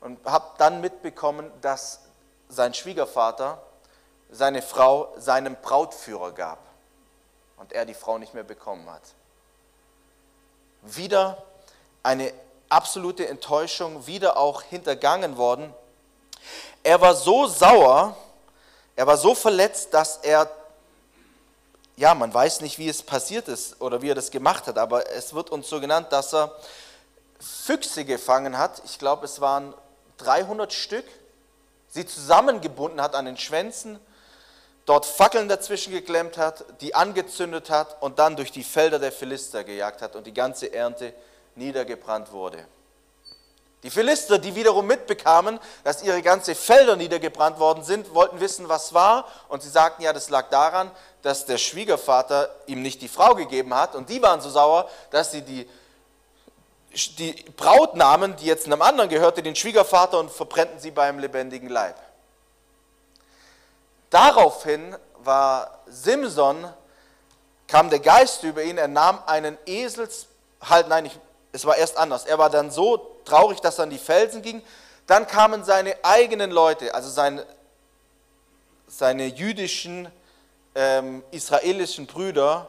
und 0.00 0.22
hat 0.26 0.42
dann 0.58 0.82
mitbekommen, 0.82 1.50
dass 1.62 2.00
sein 2.52 2.74
Schwiegervater 2.74 3.62
seine 4.30 4.62
Frau 4.62 5.12
seinem 5.18 5.56
Brautführer 5.60 6.32
gab 6.32 6.58
und 7.56 7.72
er 7.72 7.84
die 7.84 7.94
Frau 7.94 8.18
nicht 8.18 8.34
mehr 8.34 8.44
bekommen 8.44 8.88
hat. 8.90 9.02
Wieder 10.82 11.42
eine 12.02 12.32
absolute 12.68 13.28
Enttäuschung, 13.28 14.06
wieder 14.06 14.36
auch 14.36 14.62
hintergangen 14.62 15.36
worden. 15.36 15.72
Er 16.82 17.00
war 17.00 17.14
so 17.14 17.46
sauer, 17.46 18.16
er 18.96 19.06
war 19.06 19.16
so 19.16 19.34
verletzt, 19.34 19.94
dass 19.94 20.16
er, 20.18 20.50
ja, 21.96 22.14
man 22.14 22.32
weiß 22.32 22.62
nicht, 22.62 22.78
wie 22.78 22.88
es 22.88 23.02
passiert 23.02 23.48
ist 23.48 23.80
oder 23.80 24.02
wie 24.02 24.10
er 24.10 24.14
das 24.14 24.30
gemacht 24.30 24.66
hat, 24.66 24.78
aber 24.78 25.10
es 25.10 25.34
wird 25.34 25.50
uns 25.50 25.68
so 25.68 25.80
genannt, 25.80 26.08
dass 26.10 26.34
er 26.34 26.56
Füchse 27.38 28.04
gefangen 28.04 28.58
hat. 28.58 28.82
Ich 28.84 28.98
glaube, 28.98 29.26
es 29.26 29.40
waren 29.40 29.74
300 30.16 30.72
Stück, 30.72 31.04
sie 31.92 32.06
zusammengebunden 32.06 33.00
hat 33.02 33.14
an 33.14 33.26
den 33.26 33.36
Schwänzen, 33.36 34.00
dort 34.86 35.06
Fackeln 35.06 35.48
dazwischen 35.48 35.92
geklemmt 35.92 36.38
hat, 36.38 36.64
die 36.80 36.94
angezündet 36.94 37.70
hat 37.70 38.02
und 38.02 38.18
dann 38.18 38.34
durch 38.34 38.50
die 38.50 38.64
Felder 38.64 38.98
der 38.98 39.12
Philister 39.12 39.62
gejagt 39.62 40.00
hat 40.02 40.16
und 40.16 40.26
die 40.26 40.34
ganze 40.34 40.72
Ernte 40.72 41.12
niedergebrannt 41.54 42.32
wurde. 42.32 42.66
Die 43.82 43.90
Philister, 43.90 44.38
die 44.38 44.54
wiederum 44.54 44.86
mitbekamen, 44.86 45.58
dass 45.84 46.02
ihre 46.02 46.22
ganze 46.22 46.54
Felder 46.54 46.96
niedergebrannt 46.96 47.58
worden 47.58 47.82
sind, 47.82 48.14
wollten 48.14 48.40
wissen, 48.40 48.68
was 48.68 48.94
war. 48.94 49.26
Und 49.48 49.62
sie 49.62 49.68
sagten, 49.68 50.02
ja, 50.02 50.12
das 50.12 50.30
lag 50.30 50.50
daran, 50.50 50.90
dass 51.22 51.46
der 51.46 51.58
Schwiegervater 51.58 52.48
ihm 52.66 52.80
nicht 52.80 53.02
die 53.02 53.08
Frau 53.08 53.34
gegeben 53.34 53.74
hat. 53.74 53.96
Und 53.96 54.08
die 54.08 54.22
waren 54.22 54.40
so 54.40 54.50
sauer, 54.50 54.88
dass 55.10 55.32
sie 55.32 55.42
die, 55.42 55.68
die 57.18 57.32
Braut 57.56 57.94
nahmen, 57.96 58.36
die 58.36 58.46
jetzt 58.46 58.66
einem 58.66 58.82
anderen 58.82 59.08
gehörte, 59.08 59.42
den 59.42 59.56
Schwiegervater, 59.56 60.18
und 60.18 60.30
verbrennten 60.30 60.78
sie 60.78 60.90
beim 60.90 61.18
lebendigen 61.18 61.68
Leib. 61.68 61.96
Daraufhin 64.10 64.94
war 65.24 65.80
Simson, 65.86 66.70
kam 67.66 67.88
der 67.88 68.00
Geist 68.00 68.42
über 68.42 68.62
ihn, 68.62 68.76
er 68.76 68.88
nahm 68.88 69.20
einen 69.26 69.56
Esels, 69.64 70.26
halt, 70.60 70.88
nein, 70.88 71.06
ich, 71.06 71.18
es 71.52 71.64
war 71.64 71.76
erst 71.76 71.96
anders. 71.96 72.24
Er 72.26 72.38
war 72.38 72.50
dann 72.50 72.70
so 72.70 73.18
traurig, 73.24 73.60
dass 73.60 73.78
er 73.78 73.84
an 73.84 73.90
die 73.90 73.98
Felsen 73.98 74.42
ging. 74.42 74.62
Dann 75.06 75.26
kamen 75.26 75.64
seine 75.64 75.96
eigenen 76.02 76.50
Leute, 76.50 76.94
also 76.94 77.08
sein, 77.08 77.42
seine 78.86 79.26
jüdischen, 79.26 80.08
ähm, 80.74 81.22
israelischen 81.30 82.06
Brüder, 82.06 82.68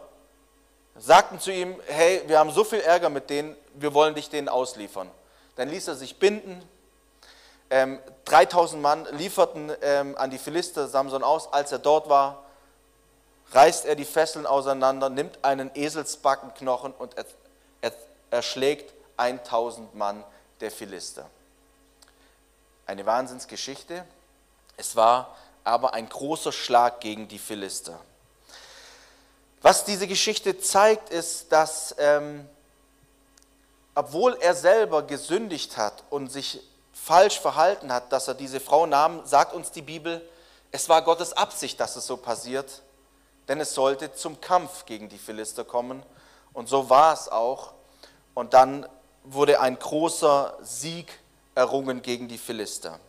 sagten 0.98 1.39
zu 1.39 1.51
ihm, 1.51 1.75
hey, 1.88 2.24
wir 2.27 2.39
haben 2.39 2.51
so 2.51 2.63
viel 2.63 2.80
Ärger 2.80 3.10
mit 3.10 3.30
denen, 3.30 3.56
wir 3.75 3.94
wollen 3.94 4.15
dich 4.15 4.30
denen 4.30 4.50
ausliefern. 4.50 5.10
Dann 5.56 5.70
ließ 5.70 5.88
er 5.88 5.96
sich 5.96 6.20
binden. 6.20 6.62
Ähm, 7.70 8.00
3000 8.25 8.82
Mann 8.82 9.08
lieferten 9.12 9.72
ähm, 9.82 10.18
an 10.18 10.30
die 10.30 10.38
Philister 10.38 10.88
Samson 10.88 11.24
aus. 11.24 11.51
Als 11.51 11.72
er 11.72 11.80
dort 11.80 12.10
war, 12.10 12.44
reißt 13.51 13.86
er 13.86 13.96
die 13.96 14.06
Fesseln 14.06 14.46
auseinander, 14.46 15.10
nimmt 15.10 15.44
einen 15.44 15.72
Eselsbackenknochen 15.74 16.94
und 16.94 17.18
er, 17.18 17.25
er, 17.82 17.94
erschlägt 18.32 18.94
1000 19.18 19.94
Mann 19.96 20.24
der 20.60 20.72
Philister. 20.72 21.30
Eine 22.86 23.06
Wahnsinnsgeschichte. 23.06 24.06
Es 24.75 24.96
war 24.96 25.36
aber 25.63 25.94
ein 25.94 26.10
großer 26.10 26.51
Schlag 26.51 27.00
gegen 27.00 27.27
die 27.27 27.39
Philister. 27.39 28.00
Was 29.62 29.86
diese 29.86 30.08
Geschichte 30.08 30.60
zeigt, 30.60 31.10
ist, 31.10 31.51
dass 31.51 31.96
ähm, 31.98 32.50
obwohl 33.96 34.38
er 34.42 34.56
selber 34.56 35.04
gesündigt 35.04 35.78
hat 35.78 36.04
und 36.10 36.32
sich 36.32 36.62
falsch 36.94 37.40
verhalten 37.40 37.92
hat, 37.92 38.12
dass 38.12 38.28
er 38.28 38.34
diese 38.34 38.60
Frau 38.60 38.86
nahm, 38.86 39.26
sagt 39.26 39.54
uns 39.54 39.72
die 39.72 39.82
Bibel, 39.82 40.28
es 40.72 40.90
war 40.90 41.04
Gottes 41.04 41.34
Absicht, 41.34 41.80
dass 41.80 41.96
es 41.96 42.08
so 42.08 42.18
passiert, 42.18 42.82
denn 43.48 43.60
es 43.60 43.74
sollte 43.74 44.14
zum 44.14 44.42
Kampf 44.42 44.86
gegen 44.86 45.10
die 45.10 45.18
Philister 45.18 45.64
kommen. 45.64 46.04
Und 46.54 46.70
so 46.70 46.90
war 46.90 47.14
es 47.14 47.28
auch. 47.30 47.74
Und 48.34 48.54
dann 48.54 48.88
wurde 49.24 49.60
ein 49.60 49.78
großer 49.78 50.58
Sieg 50.62 51.20
errungen 51.56 52.02
gegen 52.02 52.28
die 52.28 52.38
Philister. 52.38 53.00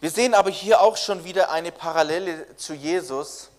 Wir 0.00 0.10
sehen 0.10 0.34
aber 0.34 0.50
hier 0.50 0.80
auch 0.80 0.96
schon 0.96 1.24
wieder 1.24 1.50
eine 1.50 1.72
Parallele 1.72 2.54
zu 2.56 2.74
Jesus. 2.74 3.50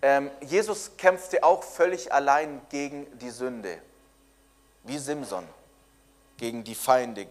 Ähm, 0.00 0.30
Jesus 0.40 0.92
kämpfte 0.96 1.44
auch 1.44 1.62
völlig 1.62 2.12
allein 2.12 2.62
gegen 2.70 3.06
die 3.18 3.30
Sünde, 3.30 3.78
wie 4.84 4.98
Simson, 4.98 5.46
gegen 6.36 6.62
die 6.62 6.74
Feinde, 6.74 7.26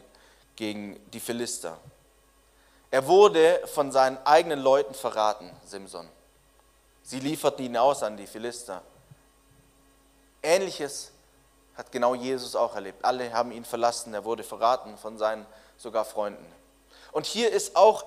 gegen 0.56 1.00
die 1.12 1.20
Philister. 1.20 1.78
Er 2.92 3.08
wurde 3.08 3.62
von 3.74 3.92
seinen 3.92 4.18
eigenen 4.26 4.60
Leuten 4.60 4.94
verraten, 4.94 5.52
Simson. 5.66 6.08
Sie 7.02 7.20
lieferten 7.20 7.66
ihn 7.66 7.78
aus 7.78 8.04
an 8.04 8.18
die 8.18 8.28
Philister. 8.28 8.82
Ähnliches 10.42 11.12
hat 11.76 11.92
genau 11.92 12.14
Jesus 12.14 12.56
auch 12.56 12.76
erlebt. 12.76 13.04
Alle 13.04 13.34
haben 13.34 13.52
ihn 13.52 13.66
verlassen, 13.66 14.14
er 14.14 14.24
wurde 14.26 14.44
verraten 14.44 14.98
von 14.98 15.18
seinen 15.18 15.46
sogar 15.78 16.06
Freunden. 16.06 16.46
Und 17.12 17.26
hier 17.26 17.52
ist 17.52 17.76
auch 17.76 18.06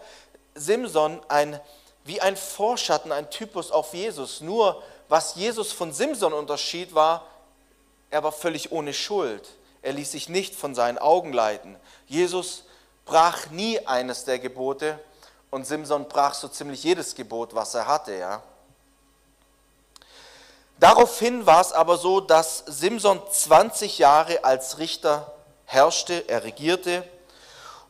Simson 0.54 1.20
ein, 1.28 1.60
wie 2.04 2.20
ein 2.20 2.36
Vorschatten, 2.36 3.12
ein 3.12 3.30
Typus 3.30 3.70
auf 3.70 3.92
Jesus. 3.92 4.40
Nur 4.40 4.82
was 5.08 5.34
Jesus 5.34 5.72
von 5.72 5.92
Simson 5.92 6.32
unterschied, 6.32 6.94
war, 6.94 7.26
er 8.10 8.22
war 8.22 8.32
völlig 8.32 8.72
ohne 8.72 8.92
Schuld. 8.92 9.48
Er 9.82 9.92
ließ 9.92 10.12
sich 10.12 10.28
nicht 10.28 10.54
von 10.54 10.74
seinen 10.74 10.98
Augen 10.98 11.32
leiten. 11.32 11.76
Jesus 12.06 12.64
brach 13.04 13.50
nie 13.50 13.84
eines 13.86 14.24
der 14.24 14.38
Gebote 14.38 14.98
und 15.50 15.66
Simson 15.66 16.08
brach 16.08 16.34
so 16.34 16.48
ziemlich 16.48 16.82
jedes 16.82 17.14
Gebot, 17.14 17.54
was 17.54 17.74
er 17.74 17.86
hatte. 17.86 18.14
Ja. 18.14 18.42
Daraufhin 20.78 21.46
war 21.46 21.60
es 21.60 21.72
aber 21.72 21.96
so, 21.96 22.20
dass 22.20 22.58
Simson 22.66 23.20
20 23.30 23.98
Jahre 23.98 24.44
als 24.44 24.78
Richter 24.78 25.32
herrschte, 25.64 26.28
er 26.28 26.44
regierte 26.44 27.08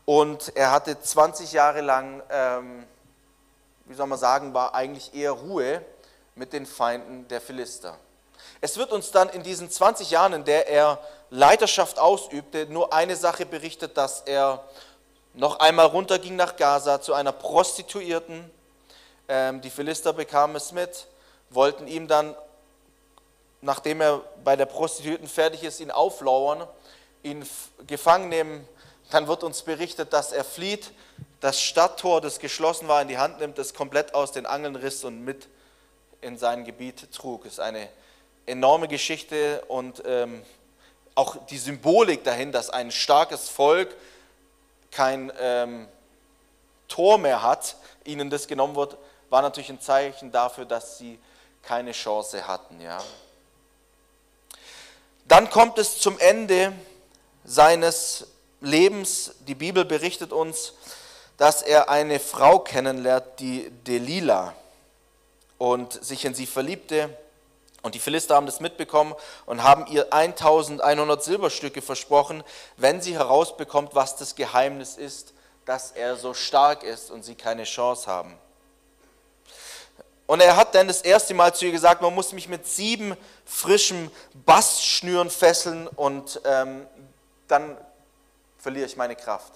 und 0.04 0.54
er 0.56 0.70
hatte 0.70 1.00
20 1.00 1.52
Jahre 1.52 1.80
lang, 1.80 2.22
ähm, 2.30 2.86
wie 3.86 3.94
soll 3.94 4.06
man 4.06 4.18
sagen, 4.18 4.54
war 4.54 4.74
eigentlich 4.74 5.14
eher 5.14 5.32
Ruhe 5.32 5.84
mit 6.36 6.52
den 6.52 6.64
Feinden 6.66 7.26
der 7.28 7.40
Philister. 7.40 7.98
Es 8.60 8.76
wird 8.76 8.92
uns 8.92 9.10
dann 9.10 9.28
in 9.28 9.42
diesen 9.42 9.70
20 9.70 10.10
Jahren, 10.10 10.32
in 10.32 10.44
der 10.44 10.68
er 10.68 10.98
Leiterschaft 11.30 11.98
ausübte, 11.98 12.66
nur 12.66 12.92
eine 12.92 13.16
Sache 13.16 13.46
berichtet, 13.46 13.96
dass 13.96 14.22
er 14.22 14.64
noch 15.34 15.58
einmal 15.58 15.86
runterging 15.86 16.36
nach 16.36 16.56
Gaza 16.56 17.00
zu 17.00 17.12
einer 17.12 17.32
Prostituierten. 17.32 18.50
Ähm, 19.28 19.60
die 19.60 19.70
Philister 19.70 20.12
bekamen 20.12 20.56
es 20.56 20.72
mit, 20.72 21.06
wollten 21.50 21.86
ihm 21.86 22.08
dann 22.08 22.34
nachdem 23.60 24.00
er 24.00 24.22
bei 24.44 24.56
der 24.56 24.66
Prostituierten 24.66 25.28
fertig 25.28 25.64
ist, 25.64 25.80
ihn 25.80 25.90
auflauern, 25.90 26.66
ihn 27.22 27.46
gefangen 27.86 28.28
nehmen. 28.28 28.66
Dann 29.10 29.28
wird 29.28 29.42
uns 29.44 29.62
berichtet, 29.62 30.12
dass 30.12 30.32
er 30.32 30.44
flieht, 30.44 30.92
das 31.40 31.60
Stadttor, 31.60 32.20
das 32.20 32.38
geschlossen 32.38 32.88
war, 32.88 33.02
in 33.02 33.08
die 33.08 33.18
Hand 33.18 33.40
nimmt, 33.40 33.58
das 33.58 33.74
komplett 33.74 34.14
aus 34.14 34.32
den 34.32 34.46
Angeln 34.46 34.76
riss 34.76 35.04
und 35.04 35.24
mit 35.24 35.48
in 36.20 36.38
sein 36.38 36.64
Gebiet 36.64 37.12
trug. 37.12 37.44
Das 37.44 37.54
ist 37.54 37.60
eine 37.60 37.88
enorme 38.46 38.88
Geschichte 38.88 39.62
und 39.68 40.02
ähm, 40.06 40.42
auch 41.14 41.36
die 41.46 41.58
Symbolik 41.58 42.24
dahin, 42.24 42.52
dass 42.52 42.70
ein 42.70 42.90
starkes 42.90 43.48
Volk 43.48 43.94
kein 44.90 45.32
ähm, 45.40 45.88
Tor 46.88 47.18
mehr 47.18 47.42
hat, 47.42 47.76
ihnen 48.04 48.30
das 48.30 48.46
genommen 48.46 48.76
wird, 48.76 48.96
war 49.28 49.42
natürlich 49.42 49.70
ein 49.70 49.80
Zeichen 49.80 50.30
dafür, 50.30 50.64
dass 50.64 50.98
sie 50.98 51.18
keine 51.62 51.92
Chance 51.92 52.46
hatten. 52.46 52.80
Ja. 52.80 53.02
Dann 55.26 55.50
kommt 55.50 55.78
es 55.78 55.98
zum 55.98 56.18
Ende 56.18 56.72
seines 57.44 58.28
Lebens. 58.60 59.34
Die 59.40 59.54
Bibel 59.56 59.84
berichtet 59.84 60.32
uns, 60.32 60.74
dass 61.36 61.62
er 61.62 61.88
eine 61.90 62.20
Frau 62.20 62.60
kennenlernt, 62.60 63.26
die 63.40 63.70
Delila, 63.86 64.54
und 65.58 65.92
sich 66.04 66.24
in 66.24 66.34
sie 66.34 66.46
verliebte. 66.46 67.10
Und 67.86 67.94
die 67.94 68.00
Philister 68.00 68.34
haben 68.34 68.46
das 68.46 68.58
mitbekommen 68.58 69.14
und 69.44 69.62
haben 69.62 69.86
ihr 69.86 70.12
1100 70.12 71.22
Silberstücke 71.22 71.80
versprochen, 71.80 72.42
wenn 72.76 73.00
sie 73.00 73.14
herausbekommt, 73.14 73.94
was 73.94 74.16
das 74.16 74.34
Geheimnis 74.34 74.96
ist, 74.96 75.34
dass 75.66 75.92
er 75.92 76.16
so 76.16 76.34
stark 76.34 76.82
ist 76.82 77.12
und 77.12 77.24
sie 77.24 77.36
keine 77.36 77.62
Chance 77.62 78.08
haben. 78.08 78.36
Und 80.26 80.40
er 80.40 80.56
hat 80.56 80.74
dann 80.74 80.88
das 80.88 81.02
erste 81.02 81.32
Mal 81.32 81.54
zu 81.54 81.64
ihr 81.64 81.70
gesagt, 81.70 82.02
man 82.02 82.12
muss 82.12 82.32
mich 82.32 82.48
mit 82.48 82.66
sieben 82.66 83.16
frischen 83.44 84.10
Bastschnüren 84.44 85.30
fesseln 85.30 85.86
und 85.86 86.40
ähm, 86.44 86.88
dann 87.46 87.78
verliere 88.58 88.86
ich 88.86 88.96
meine 88.96 89.14
Kraft. 89.14 89.52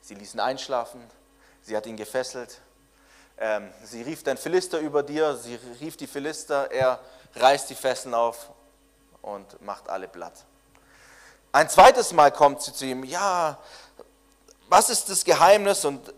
Sie 0.00 0.14
ließen 0.14 0.40
einschlafen, 0.40 1.02
sie 1.60 1.76
hat 1.76 1.84
ihn 1.84 1.98
gefesselt, 1.98 2.60
ähm, 3.36 3.70
sie 3.82 4.00
rief 4.00 4.22
den 4.22 4.38
Philister 4.38 4.78
über 4.78 5.02
dir, 5.02 5.36
sie 5.36 5.58
rief 5.82 5.98
die 5.98 6.06
Philister, 6.06 6.70
er 6.70 6.98
reißt 7.36 7.70
die 7.70 7.74
Fesseln 7.74 8.14
auf 8.14 8.50
und 9.22 9.60
macht 9.62 9.88
alle 9.88 10.08
platt. 10.08 10.44
Ein 11.52 11.68
zweites 11.68 12.12
Mal 12.12 12.32
kommt 12.32 12.62
sie 12.62 12.72
zu 12.72 12.84
ihm, 12.84 13.04
ja, 13.04 13.58
was 14.68 14.90
ist 14.90 15.08
das 15.08 15.24
Geheimnis? 15.24 15.84
Und 15.84 16.12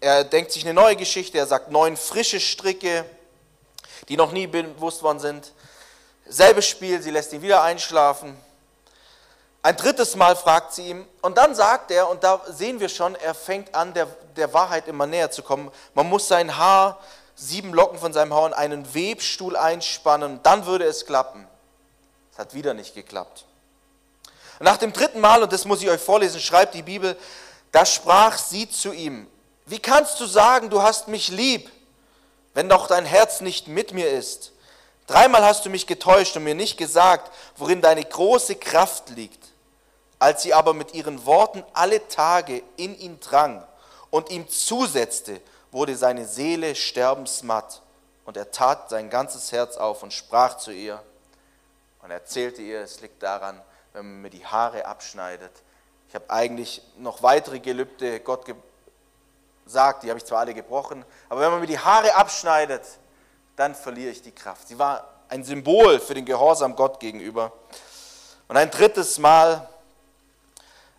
er 0.00 0.24
denkt 0.24 0.52
sich 0.52 0.64
eine 0.64 0.74
neue 0.74 0.96
Geschichte, 0.96 1.38
er 1.38 1.46
sagt 1.46 1.70
neun 1.70 1.96
frische 1.96 2.40
Stricke, 2.40 3.04
die 4.08 4.16
noch 4.16 4.32
nie 4.32 4.46
bewusst 4.46 5.02
worden 5.02 5.20
sind. 5.20 5.52
Selbes 6.26 6.66
Spiel, 6.66 7.00
sie 7.00 7.10
lässt 7.10 7.32
ihn 7.32 7.42
wieder 7.42 7.62
einschlafen. 7.62 8.36
Ein 9.64 9.76
drittes 9.76 10.16
Mal 10.16 10.34
fragt 10.34 10.72
sie 10.72 10.88
ihm 10.88 11.06
und 11.20 11.38
dann 11.38 11.54
sagt 11.54 11.92
er, 11.92 12.08
und 12.08 12.24
da 12.24 12.40
sehen 12.48 12.80
wir 12.80 12.88
schon, 12.88 13.14
er 13.14 13.34
fängt 13.34 13.72
an, 13.76 13.94
der, 13.94 14.06
der 14.34 14.52
Wahrheit 14.52 14.88
immer 14.88 15.06
näher 15.06 15.30
zu 15.30 15.44
kommen, 15.44 15.70
man 15.94 16.08
muss 16.08 16.26
sein 16.26 16.56
Haar, 16.56 16.98
sieben 17.34 17.72
Locken 17.72 17.98
von 17.98 18.12
seinem 18.12 18.34
Haar 18.34 18.48
in 18.48 18.54
einen 18.54 18.94
Webstuhl 18.94 19.56
einspannen, 19.56 20.40
dann 20.42 20.66
würde 20.66 20.84
es 20.84 21.06
klappen. 21.06 21.46
Es 22.32 22.38
hat 22.38 22.54
wieder 22.54 22.74
nicht 22.74 22.94
geklappt. 22.94 23.44
Nach 24.60 24.76
dem 24.76 24.92
dritten 24.92 25.20
Mal, 25.20 25.42
und 25.42 25.52
das 25.52 25.64
muss 25.64 25.82
ich 25.82 25.90
euch 25.90 26.00
vorlesen, 26.00 26.40
schreibt 26.40 26.74
die 26.74 26.82
Bibel, 26.82 27.16
da 27.72 27.84
sprach 27.84 28.38
sie 28.38 28.70
zu 28.70 28.92
ihm, 28.92 29.26
wie 29.66 29.78
kannst 29.78 30.20
du 30.20 30.26
sagen, 30.26 30.70
du 30.70 30.82
hast 30.82 31.08
mich 31.08 31.28
lieb, 31.28 31.70
wenn 32.54 32.68
doch 32.68 32.86
dein 32.86 33.04
Herz 33.04 33.40
nicht 33.40 33.68
mit 33.68 33.92
mir 33.92 34.10
ist? 34.10 34.52
Dreimal 35.06 35.44
hast 35.44 35.64
du 35.64 35.70
mich 35.70 35.86
getäuscht 35.86 36.36
und 36.36 36.44
mir 36.44 36.54
nicht 36.54 36.76
gesagt, 36.76 37.32
worin 37.56 37.80
deine 37.80 38.04
große 38.04 38.56
Kraft 38.56 39.10
liegt. 39.10 39.48
Als 40.18 40.42
sie 40.42 40.54
aber 40.54 40.74
mit 40.74 40.94
ihren 40.94 41.26
Worten 41.26 41.64
alle 41.72 42.06
Tage 42.08 42.62
in 42.76 42.96
ihn 42.98 43.18
drang 43.18 43.66
und 44.10 44.30
ihm 44.30 44.48
zusetzte, 44.48 45.40
wurde 45.72 45.96
seine 45.96 46.26
Seele 46.26 46.74
sterbensmatt 46.74 47.82
und 48.24 48.36
er 48.36 48.50
tat 48.50 48.90
sein 48.90 49.10
ganzes 49.10 49.50
Herz 49.50 49.76
auf 49.76 50.02
und 50.02 50.12
sprach 50.12 50.58
zu 50.58 50.70
ihr 50.70 51.02
und 52.02 52.10
erzählte 52.10 52.62
ihr, 52.62 52.80
es 52.82 53.00
liegt 53.00 53.22
daran, 53.22 53.60
wenn 53.92 54.04
man 54.04 54.22
mir 54.22 54.30
die 54.30 54.46
Haare 54.46 54.86
abschneidet. 54.86 55.50
Ich 56.08 56.14
habe 56.14 56.30
eigentlich 56.30 56.82
noch 56.98 57.22
weitere 57.22 57.58
Gelübde 57.58 58.20
Gott 58.20 58.44
gesagt, 59.64 60.04
die 60.04 60.10
habe 60.10 60.18
ich 60.18 60.24
zwar 60.24 60.40
alle 60.40 60.54
gebrochen, 60.54 61.04
aber 61.28 61.40
wenn 61.40 61.50
man 61.50 61.60
mir 61.60 61.66
die 61.66 61.78
Haare 61.78 62.14
abschneidet, 62.14 62.82
dann 63.56 63.74
verliere 63.74 64.12
ich 64.12 64.22
die 64.22 64.32
Kraft. 64.32 64.68
Sie 64.68 64.78
war 64.78 65.08
ein 65.28 65.42
Symbol 65.42 65.98
für 65.98 66.14
den 66.14 66.24
Gehorsam 66.24 66.76
Gott 66.76 67.00
gegenüber. 67.00 67.52
Und 68.48 68.56
ein 68.56 68.70
drittes 68.70 69.18
Mal 69.18 69.68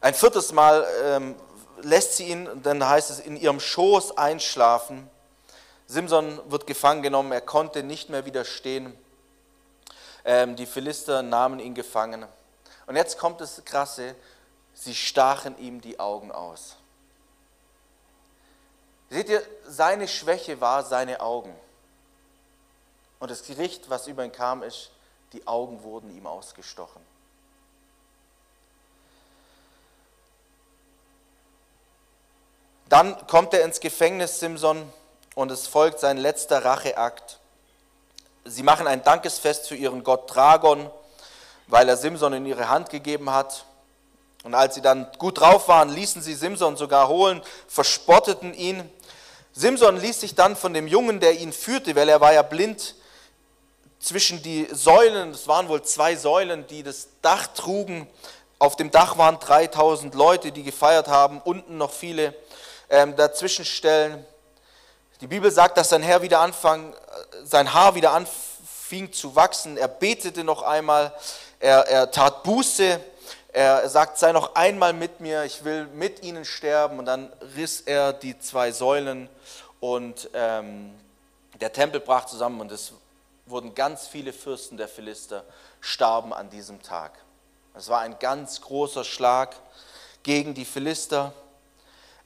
ein 0.03 0.13
viertes 0.13 0.51
Mal 0.51 0.85
ähm, 1.01 1.35
lässt 1.83 2.17
sie 2.17 2.29
ihn, 2.29 2.49
dann 2.63 2.87
heißt 2.87 3.09
es, 3.09 3.19
in 3.19 3.37
ihrem 3.37 3.59
Schoß 3.59 4.17
einschlafen. 4.17 5.09
Simson 5.87 6.39
wird 6.49 6.65
gefangen 6.65 7.03
genommen, 7.03 7.31
er 7.31 7.41
konnte 7.41 7.83
nicht 7.83 8.09
mehr 8.09 8.25
widerstehen. 8.25 8.97
Ähm, 10.25 10.55
die 10.55 10.65
Philister 10.65 11.21
nahmen 11.21 11.59
ihn 11.59 11.73
gefangen. 11.73 12.25
Und 12.87 12.95
jetzt 12.95 13.17
kommt 13.17 13.41
das 13.41 13.63
Krasse, 13.65 14.15
sie 14.73 14.95
stachen 14.95 15.57
ihm 15.59 15.81
die 15.81 15.99
Augen 15.99 16.31
aus. 16.31 16.77
Seht 19.09 19.29
ihr, 19.29 19.43
seine 19.67 20.07
Schwäche 20.07 20.59
war 20.59 20.83
seine 20.83 21.19
Augen. 21.19 21.53
Und 23.19 23.29
das 23.29 23.43
Gericht, 23.43 23.89
was 23.89 24.07
über 24.07 24.25
ihn 24.25 24.31
kam, 24.31 24.63
ist, 24.63 24.91
die 25.33 25.45
Augen 25.45 25.83
wurden 25.83 26.15
ihm 26.15 26.25
ausgestochen. 26.25 27.01
Dann 32.93 33.25
kommt 33.25 33.55
er 33.55 33.63
ins 33.63 33.79
Gefängnis, 33.79 34.37
Simson, 34.37 34.87
und 35.33 35.49
es 35.49 35.65
folgt 35.65 35.99
sein 35.99 36.15
letzter 36.15 36.63
Racheakt. 36.63 37.39
Sie 38.45 38.61
machen 38.61 38.85
ein 38.85 39.03
Dankesfest 39.03 39.67
für 39.67 39.75
ihren 39.75 40.03
Gott 40.03 40.29
Dragon, 40.35 40.91
weil 41.65 41.89
er 41.89 41.97
Simson 41.97 42.33
in 42.33 42.45
ihre 42.45 42.69
Hand 42.69 42.91
gegeben 42.91 43.31
hat. 43.31 43.65
Und 44.43 44.53
als 44.53 44.75
sie 44.75 44.83
dann 44.83 45.07
gut 45.17 45.39
drauf 45.39 45.67
waren, 45.69 45.89
ließen 45.89 46.21
sie 46.21 46.35
Simson 46.35 46.77
sogar 46.77 47.07
holen, 47.07 47.41
verspotteten 47.67 48.53
ihn. 48.53 48.87
Simson 49.53 49.97
ließ 49.97 50.19
sich 50.19 50.35
dann 50.35 50.55
von 50.55 50.75
dem 50.75 50.85
Jungen, 50.85 51.19
der 51.19 51.39
ihn 51.39 51.51
führte, 51.51 51.95
weil 51.95 52.09
er 52.09 52.21
war 52.21 52.33
ja 52.33 52.43
blind, 52.43 52.93
zwischen 53.99 54.43
die 54.43 54.67
Säulen, 54.71 55.31
es 55.31 55.47
waren 55.47 55.67
wohl 55.67 55.81
zwei 55.81 56.15
Säulen, 56.15 56.67
die 56.67 56.83
das 56.83 57.07
Dach 57.23 57.47
trugen. 57.47 58.07
Auf 58.59 58.75
dem 58.75 58.91
Dach 58.91 59.17
waren 59.17 59.39
3000 59.39 60.13
Leute, 60.13 60.51
die 60.51 60.61
gefeiert 60.61 61.07
haben, 61.07 61.41
unten 61.43 61.79
noch 61.79 61.91
viele 61.91 62.35
ähm, 62.89 63.15
dazwischen 63.15 63.65
stellen. 63.65 64.25
Die 65.21 65.27
Bibel 65.27 65.51
sagt, 65.51 65.77
dass 65.77 65.89
sein, 65.89 66.03
Herr 66.03 66.21
wieder 66.21 66.39
anfang, 66.39 66.93
sein 67.43 67.73
Haar 67.73 67.95
wieder 67.95 68.11
anfing 68.11 69.11
zu 69.13 69.35
wachsen. 69.35 69.77
Er 69.77 69.87
betete 69.87 70.43
noch 70.43 70.61
einmal, 70.63 71.13
er, 71.59 71.87
er 71.87 72.11
tat 72.11 72.43
Buße, 72.43 72.99
er 73.53 73.87
sagt, 73.87 74.17
sei 74.17 74.31
noch 74.31 74.55
einmal 74.55 74.93
mit 74.93 75.19
mir, 75.19 75.43
ich 75.43 75.63
will 75.63 75.85
mit 75.93 76.23
ihnen 76.23 76.43
sterben. 76.43 76.99
Und 76.99 77.05
dann 77.05 77.31
riss 77.55 77.81
er 77.81 78.11
die 78.11 78.37
zwei 78.39 78.71
Säulen 78.71 79.29
und 79.79 80.29
ähm, 80.33 80.93
der 81.61 81.71
Tempel 81.71 81.99
brach 81.99 82.25
zusammen 82.25 82.61
und 82.61 82.71
es 82.71 82.93
wurden 83.45 83.75
ganz 83.75 84.07
viele 84.07 84.33
Fürsten 84.33 84.77
der 84.77 84.87
Philister 84.87 85.43
starben 85.81 86.33
an 86.33 86.49
diesem 86.49 86.81
Tag. 86.81 87.11
Es 87.75 87.89
war 87.89 87.99
ein 88.01 88.17
ganz 88.19 88.61
großer 88.61 89.03
Schlag 89.03 89.55
gegen 90.23 90.53
die 90.53 90.65
Philister. 90.65 91.33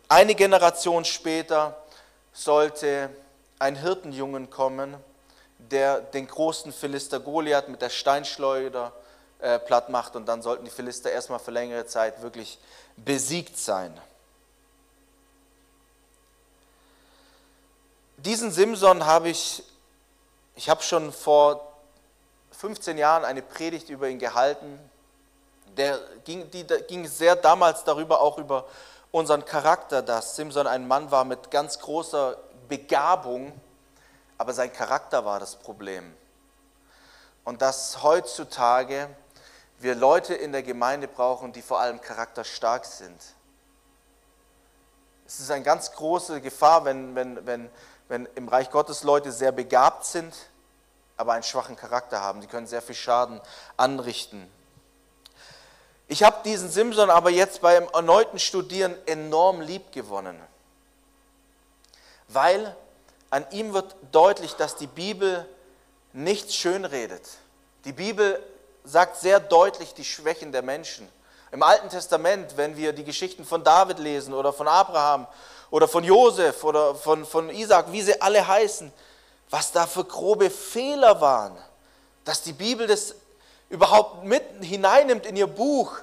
Eine 0.09 0.35
Generation 0.35 1.03
später 1.03 1.75
sollte 2.31 3.09
ein 3.59 3.75
Hirtenjungen 3.75 4.49
kommen, 4.49 4.95
der 5.57 5.99
den 5.99 6.27
großen 6.27 6.71
Philister 6.71 7.19
Goliath 7.19 7.67
mit 7.67 7.81
der 7.81 7.89
Steinschleuder 7.89 8.93
äh, 9.39 9.59
platt 9.59 9.89
macht 9.89 10.15
und 10.15 10.25
dann 10.25 10.41
sollten 10.41 10.63
die 10.63 10.71
Philister 10.71 11.11
erstmal 11.11 11.39
für 11.39 11.51
längere 11.51 11.85
Zeit 11.87 12.21
wirklich 12.21 12.57
besiegt 12.95 13.57
sein. 13.57 13.99
Diesen 18.17 18.51
Simson 18.51 19.05
habe 19.05 19.29
ich, 19.29 19.61
ich 20.55 20.69
habe 20.69 20.81
schon 20.83 21.11
vor 21.11 21.71
15 22.51 22.97
Jahren 22.97 23.25
eine 23.25 23.41
Predigt 23.41 23.89
über 23.89 24.07
ihn 24.07 24.19
gehalten. 24.19 24.79
Der 25.75 25.99
ging, 26.23 26.49
die, 26.49 26.65
ging 26.87 27.05
sehr 27.07 27.35
damals 27.35 27.83
darüber, 27.83 28.21
auch 28.21 28.37
über 28.37 28.65
unseren 29.11 29.45
Charakter, 29.45 30.01
dass 30.01 30.35
Simson 30.35 30.67
ein 30.67 30.87
Mann 30.87 31.11
war 31.11 31.25
mit 31.25 31.51
ganz 31.51 31.79
großer 31.79 32.37
Begabung, 32.67 33.53
aber 34.37 34.53
sein 34.53 34.71
Charakter 34.71 35.25
war 35.25 35.39
das 35.39 35.55
Problem. 35.55 36.15
Und 37.43 37.61
dass 37.61 38.03
heutzutage 38.03 39.09
wir 39.79 39.95
Leute 39.95 40.33
in 40.33 40.51
der 40.51 40.63
Gemeinde 40.63 41.07
brauchen, 41.07 41.53
die 41.53 41.61
vor 41.61 41.79
allem 41.79 42.01
charakterstark 42.01 42.85
sind. 42.85 43.21
Es 45.25 45.39
ist 45.39 45.51
eine 45.51 45.63
ganz 45.63 45.91
große 45.91 46.41
Gefahr, 46.41 46.85
wenn, 46.85 47.15
wenn, 47.15 47.45
wenn, 47.45 47.69
wenn 48.07 48.25
im 48.35 48.47
Reich 48.47 48.71
Gottes 48.71 49.03
Leute 49.03 49.31
sehr 49.31 49.51
begabt 49.51 50.05
sind, 50.05 50.33
aber 51.15 51.33
einen 51.33 51.43
schwachen 51.43 51.75
Charakter 51.75 52.21
haben. 52.21 52.41
Sie 52.41 52.47
können 52.47 52.67
sehr 52.67 52.81
viel 52.81 52.95
Schaden 52.95 53.41
anrichten. 53.75 54.49
Ich 56.07 56.23
habe 56.23 56.37
diesen 56.45 56.69
Simson 56.69 57.09
aber 57.09 57.29
jetzt 57.29 57.61
beim 57.61 57.87
erneuten 57.93 58.39
Studieren 58.39 58.95
enorm 59.05 59.61
lieb 59.61 59.91
gewonnen, 59.91 60.41
weil 62.29 62.75
an 63.29 63.45
ihm 63.51 63.73
wird 63.73 63.95
deutlich, 64.11 64.53
dass 64.53 64.77
die 64.77 64.87
Bibel 64.87 65.45
nichts 66.13 66.55
schönredet. 66.55 67.23
Die 67.83 67.91
Bibel 67.91 68.41
sagt 68.85 69.17
sehr 69.17 69.41
deutlich 69.41 69.93
die 69.93 70.05
Schwächen 70.05 70.53
der 70.53 70.61
Menschen. 70.61 71.09
Im 71.51 71.61
Alten 71.61 71.89
Testament, 71.89 72.55
wenn 72.55 72.77
wir 72.77 72.93
die 72.93 73.03
Geschichten 73.03 73.45
von 73.45 73.63
David 73.63 73.99
lesen 73.99 74.33
oder 74.33 74.53
von 74.53 74.67
Abraham 74.67 75.27
oder 75.71 75.87
von 75.87 76.03
Josef 76.03 76.63
oder 76.63 76.95
von, 76.95 77.25
von 77.25 77.49
Isaac, 77.49 77.91
wie 77.91 78.01
sie 78.01 78.21
alle 78.21 78.45
heißen, 78.45 78.91
was 79.49 79.71
da 79.73 79.85
für 79.85 80.05
grobe 80.05 80.49
Fehler 80.49 81.19
waren, 81.19 81.57
dass 82.23 82.41
die 82.41 82.53
Bibel 82.53 82.87
das 82.87 83.15
überhaupt 83.69 84.23
mit 84.23 84.43
hineinnimmt 84.61 85.25
in 85.25 85.35
ihr 85.35 85.47
Buch. 85.47 85.99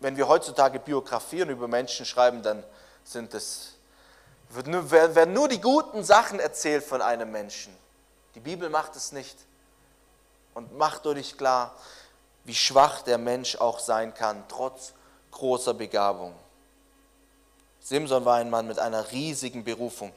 Wenn 0.00 0.16
wir 0.16 0.28
heutzutage 0.28 0.78
Biografien 0.78 1.48
über 1.48 1.68
Menschen 1.68 2.04
schreiben, 2.04 2.42
dann 2.42 2.62
sind 3.04 3.34
es, 3.34 3.72
nur, 4.66 4.90
werden 4.90 5.32
nur 5.32 5.48
die 5.48 5.60
guten 5.60 6.04
Sachen 6.04 6.40
erzählt 6.40 6.84
von 6.84 7.02
einem 7.02 7.30
Menschen. 7.30 7.74
Die 8.34 8.40
Bibel 8.40 8.68
macht 8.68 8.96
es 8.96 9.12
nicht 9.12 9.36
und 10.54 10.76
macht 10.76 11.06
deutlich 11.06 11.36
klar, 11.36 11.74
wie 12.44 12.54
schwach 12.54 13.02
der 13.02 13.18
Mensch 13.18 13.56
auch 13.56 13.78
sein 13.78 14.12
kann, 14.14 14.44
trotz 14.48 14.92
großer 15.30 15.74
Begabung. 15.74 16.34
Simson 17.80 18.24
war 18.24 18.36
ein 18.36 18.50
Mann 18.50 18.66
mit 18.66 18.78
einer 18.78 19.10
riesigen 19.12 19.64
Berufung, 19.64 20.12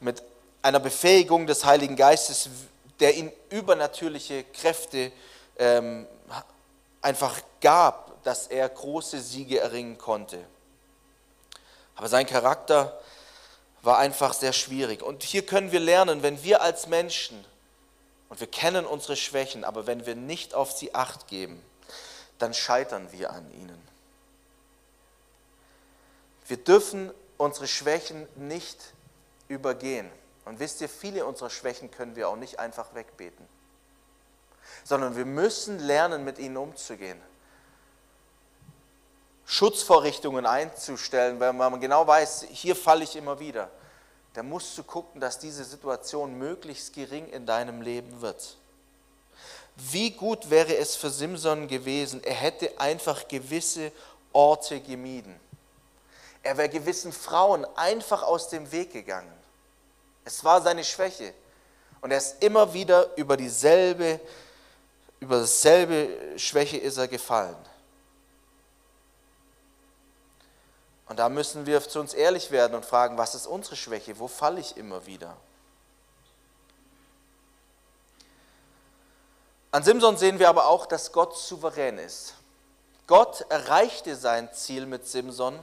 mit 0.00 0.22
einer 0.62 0.80
Befähigung 0.80 1.46
des 1.46 1.64
Heiligen 1.64 1.96
Geistes, 1.96 2.48
der 3.00 3.16
ihm 3.16 3.32
übernatürliche 3.50 4.44
Kräfte 4.44 5.10
ähm, 5.56 6.06
einfach 7.02 7.40
gab, 7.60 8.22
dass 8.22 8.46
er 8.46 8.68
große 8.68 9.20
Siege 9.20 9.60
erringen 9.60 9.98
konnte. 9.98 10.44
Aber 11.96 12.08
sein 12.08 12.26
Charakter 12.26 13.00
war 13.82 13.98
einfach 13.98 14.34
sehr 14.34 14.52
schwierig. 14.52 15.02
Und 15.02 15.22
hier 15.22 15.44
können 15.44 15.72
wir 15.72 15.80
lernen, 15.80 16.22
wenn 16.22 16.42
wir 16.42 16.62
als 16.62 16.86
Menschen 16.86 17.44
Und 18.30 18.38
wir 18.38 18.46
kennen 18.46 18.86
unsere 18.86 19.16
Schwächen, 19.16 19.64
aber 19.64 19.86
wenn 19.88 20.06
wir 20.06 20.14
nicht 20.14 20.54
auf 20.54 20.70
sie 20.72 20.94
acht 20.94 21.26
geben, 21.26 21.60
dann 22.38 22.54
scheitern 22.54 23.10
wir 23.10 23.32
an 23.32 23.52
ihnen. 23.52 23.82
Wir 26.46 26.56
dürfen 26.56 27.12
unsere 27.36 27.66
Schwächen 27.66 28.28
nicht 28.36 28.78
übergehen. 29.48 30.10
Und 30.44 30.60
wisst 30.60 30.80
ihr, 30.80 30.88
viele 30.88 31.26
unserer 31.26 31.50
Schwächen 31.50 31.90
können 31.90 32.14
wir 32.14 32.28
auch 32.28 32.36
nicht 32.36 32.60
einfach 32.60 32.94
wegbeten, 32.94 33.46
sondern 34.84 35.16
wir 35.16 35.24
müssen 35.24 35.78
lernen, 35.78 36.24
mit 36.24 36.38
ihnen 36.38 36.56
umzugehen. 36.56 37.20
Schutzvorrichtungen 39.46 40.46
einzustellen, 40.46 41.40
weil 41.40 41.52
man 41.52 41.80
genau 41.80 42.06
weiß, 42.06 42.46
hier 42.50 42.76
falle 42.76 43.04
ich 43.04 43.16
immer 43.16 43.40
wieder. 43.40 43.68
Da 44.34 44.44
musst 44.44 44.78
du 44.78 44.84
gucken, 44.84 45.20
dass 45.20 45.40
diese 45.40 45.64
Situation 45.64 46.38
möglichst 46.38 46.92
gering 46.92 47.28
in 47.28 47.46
deinem 47.46 47.82
Leben 47.82 48.20
wird. 48.20 48.56
Wie 49.74 50.10
gut 50.12 50.50
wäre 50.50 50.76
es 50.76 50.94
für 50.94 51.10
Simson 51.10 51.66
gewesen, 51.66 52.22
er 52.22 52.34
hätte 52.34 52.78
einfach 52.78 53.26
gewisse 53.26 53.90
Orte 54.32 54.80
gemieden. 54.80 55.38
Er 56.42 56.56
wäre 56.56 56.68
gewissen 56.68 57.12
Frauen 57.12 57.66
einfach 57.76 58.22
aus 58.22 58.48
dem 58.48 58.70
Weg 58.72 58.92
gegangen. 58.92 59.32
Es 60.24 60.44
war 60.44 60.62
seine 60.62 60.84
Schwäche. 60.84 61.34
Und 62.00 62.12
er 62.12 62.18
ist 62.18 62.42
immer 62.42 62.72
wieder 62.72 63.16
über 63.16 63.36
dieselbe, 63.36 64.20
über 65.20 65.40
dasselbe 65.40 66.38
Schwäche 66.38 66.78
ist 66.78 66.96
er 66.96 67.08
gefallen. 67.08 67.56
Und 71.06 71.18
da 71.18 71.28
müssen 71.28 71.66
wir 71.66 71.80
zu 71.82 72.00
uns 72.00 72.14
ehrlich 72.14 72.50
werden 72.50 72.74
und 72.74 72.86
fragen, 72.86 73.18
was 73.18 73.34
ist 73.34 73.46
unsere 73.46 73.76
Schwäche? 73.76 74.18
Wo 74.18 74.28
falle 74.28 74.60
ich 74.60 74.76
immer 74.76 75.06
wieder? 75.06 75.36
An 79.72 79.82
Simson 79.82 80.16
sehen 80.16 80.38
wir 80.38 80.48
aber 80.48 80.66
auch, 80.66 80.86
dass 80.86 81.12
Gott 81.12 81.36
souverän 81.36 81.98
ist. 81.98 82.34
Gott 83.06 83.44
erreichte 83.48 84.16
sein 84.16 84.52
Ziel 84.52 84.86
mit 84.86 85.06
Simson, 85.06 85.58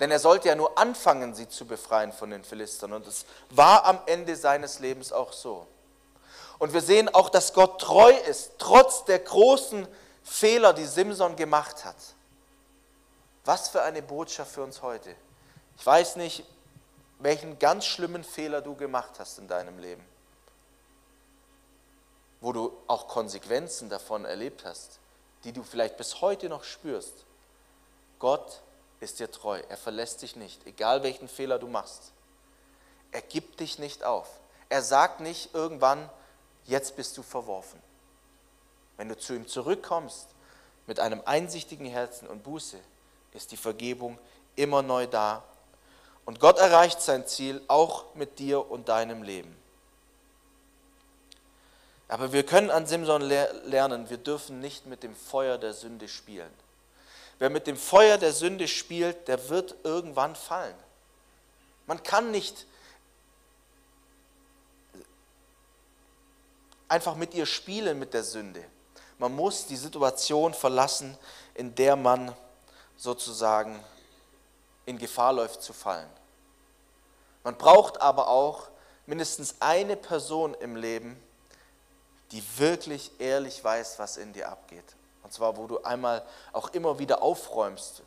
denn 0.00 0.10
er 0.10 0.18
sollte 0.18 0.48
ja 0.48 0.54
nur 0.54 0.78
anfangen, 0.78 1.34
sie 1.34 1.48
zu 1.48 1.66
befreien 1.66 2.12
von 2.12 2.30
den 2.30 2.42
Philistern. 2.42 2.92
Und 2.92 3.06
es 3.06 3.24
war 3.50 3.84
am 3.84 4.00
Ende 4.06 4.34
seines 4.34 4.78
Lebens 4.78 5.12
auch 5.12 5.32
so. 5.32 5.66
Und 6.58 6.72
wir 6.72 6.80
sehen 6.80 7.08
auch, 7.08 7.28
dass 7.28 7.52
Gott 7.52 7.80
treu 7.80 8.10
ist, 8.10 8.52
trotz 8.58 9.04
der 9.04 9.20
großen 9.20 9.86
Fehler, 10.22 10.72
die 10.72 10.84
Simson 10.84 11.36
gemacht 11.36 11.84
hat. 11.84 11.96
Was 13.44 13.68
für 13.68 13.82
eine 13.82 14.02
Botschaft 14.02 14.52
für 14.52 14.62
uns 14.62 14.82
heute. 14.82 15.14
Ich 15.78 15.86
weiß 15.86 16.16
nicht, 16.16 16.44
welchen 17.20 17.58
ganz 17.58 17.86
schlimmen 17.86 18.24
Fehler 18.24 18.60
du 18.60 18.74
gemacht 18.74 19.12
hast 19.18 19.38
in 19.38 19.48
deinem 19.48 19.78
Leben, 19.78 20.04
wo 22.40 22.52
du 22.52 22.76
auch 22.86 23.08
Konsequenzen 23.08 23.88
davon 23.88 24.24
erlebt 24.24 24.64
hast, 24.64 24.98
die 25.44 25.52
du 25.52 25.62
vielleicht 25.62 25.96
bis 25.96 26.20
heute 26.20 26.48
noch 26.48 26.64
spürst. 26.64 27.24
Gott 28.18 28.62
ist 29.00 29.20
dir 29.20 29.30
treu, 29.30 29.60
er 29.68 29.76
verlässt 29.76 30.22
dich 30.22 30.36
nicht, 30.36 30.66
egal 30.66 31.02
welchen 31.02 31.28
Fehler 31.28 31.58
du 31.58 31.68
machst. 31.68 32.12
Er 33.12 33.22
gibt 33.22 33.60
dich 33.60 33.78
nicht 33.78 34.04
auf. 34.04 34.28
Er 34.68 34.82
sagt 34.82 35.20
nicht 35.20 35.54
irgendwann, 35.54 36.10
jetzt 36.68 36.96
bist 36.96 37.16
du 37.16 37.22
verworfen. 37.22 37.80
Wenn 38.96 39.08
du 39.08 39.16
zu 39.16 39.34
ihm 39.34 39.46
zurückkommst 39.46 40.28
mit 40.86 41.00
einem 41.00 41.22
einsichtigen 41.24 41.86
Herzen 41.86 42.28
und 42.28 42.42
Buße, 42.42 42.78
ist 43.32 43.52
die 43.52 43.56
Vergebung 43.56 44.18
immer 44.56 44.82
neu 44.82 45.06
da. 45.06 45.44
Und 46.24 46.40
Gott 46.40 46.58
erreicht 46.58 47.00
sein 47.00 47.26
Ziel 47.26 47.62
auch 47.68 48.14
mit 48.14 48.38
dir 48.38 48.70
und 48.70 48.88
deinem 48.88 49.22
Leben. 49.22 49.56
Aber 52.08 52.32
wir 52.32 52.44
können 52.44 52.70
an 52.70 52.86
Simson 52.86 53.22
lernen, 53.22 54.08
wir 54.08 54.16
dürfen 54.16 54.60
nicht 54.60 54.86
mit 54.86 55.02
dem 55.02 55.14
Feuer 55.14 55.58
der 55.58 55.74
Sünde 55.74 56.08
spielen. 56.08 56.50
Wer 57.38 57.50
mit 57.50 57.66
dem 57.66 57.76
Feuer 57.76 58.18
der 58.18 58.32
Sünde 58.32 58.66
spielt, 58.66 59.28
der 59.28 59.48
wird 59.50 59.76
irgendwann 59.84 60.34
fallen. 60.34 60.74
Man 61.86 62.02
kann 62.02 62.30
nicht 62.30 62.66
einfach 66.88 67.14
mit 67.14 67.34
ihr 67.34 67.46
spielen, 67.46 67.98
mit 67.98 68.14
der 68.14 68.24
Sünde. 68.24 68.64
Man 69.18 69.34
muss 69.34 69.66
die 69.66 69.76
Situation 69.76 70.54
verlassen, 70.54 71.16
in 71.54 71.74
der 71.74 71.96
man 71.96 72.34
sozusagen 72.96 73.78
in 74.86 74.98
Gefahr 74.98 75.32
läuft 75.32 75.62
zu 75.62 75.72
fallen. 75.72 76.08
Man 77.44 77.56
braucht 77.56 78.00
aber 78.00 78.28
auch 78.28 78.68
mindestens 79.06 79.56
eine 79.60 79.96
Person 79.96 80.54
im 80.54 80.76
Leben, 80.76 81.20
die 82.30 82.42
wirklich 82.58 83.10
ehrlich 83.18 83.62
weiß, 83.62 83.98
was 83.98 84.16
in 84.16 84.32
dir 84.32 84.48
abgeht. 84.48 84.84
Und 85.22 85.32
zwar, 85.32 85.56
wo 85.56 85.66
du 85.66 85.82
einmal 85.82 86.24
auch 86.52 86.70
immer 86.70 86.98
wieder 86.98 87.22
aufräumst, 87.22 88.02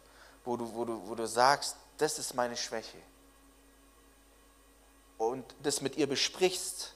wo 0.46 0.58
du, 0.58 0.74
wo 0.74 0.86
du, 0.86 1.08
wo 1.08 1.15
du 1.15 1.28
sagst, 1.28 1.76
das 1.98 2.20
ist 2.20 2.34
meine 2.34 2.58
Schwäche. 2.58 2.98
Und 5.17 5.46
das 5.62 5.82
mit 5.82 5.98
ihr 5.98 6.08
besprichst 6.08 6.94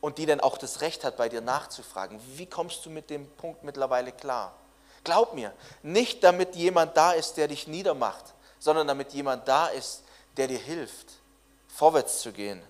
und 0.00 0.18
die 0.18 0.26
dann 0.26 0.40
auch 0.40 0.58
das 0.58 0.80
Recht 0.80 1.04
hat, 1.04 1.16
bei 1.16 1.28
dir 1.28 1.40
nachzufragen. 1.40 2.20
Wie 2.36 2.46
kommst 2.46 2.84
du 2.86 2.90
mit 2.90 3.10
dem 3.10 3.28
Punkt 3.36 3.62
mittlerweile 3.64 4.12
klar? 4.12 4.54
Glaub 5.04 5.34
mir, 5.34 5.52
nicht 5.82 6.22
damit 6.24 6.56
jemand 6.56 6.96
da 6.96 7.12
ist, 7.12 7.36
der 7.36 7.48
dich 7.48 7.66
niedermacht, 7.66 8.24
sondern 8.58 8.86
damit 8.86 9.12
jemand 9.12 9.48
da 9.48 9.68
ist, 9.68 10.02
der 10.36 10.48
dir 10.48 10.58
hilft, 10.58 11.08
vorwärts 11.68 12.20
zu 12.20 12.32
gehen. 12.32 12.62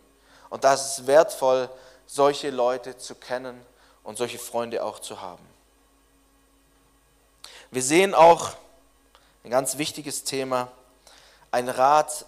Und 0.49 0.65
das 0.65 0.99
ist 0.99 1.07
wertvoll, 1.07 1.69
solche 2.07 2.51
Leute 2.51 2.97
zu 2.97 3.15
kennen 3.15 3.61
und 4.03 4.17
solche 4.17 4.39
Freunde 4.39 4.85
auch 4.85 4.99
zu 4.99 5.21
haben. 5.21 5.45
Wir 7.71 7.83
sehen 7.83 8.15
auch 8.15 8.51
ein 9.45 9.51
ganz 9.51 9.79
wichtiges 9.79 10.25
Thema, 10.25 10.69
ein 11.53 11.69
Rat, 11.69 12.27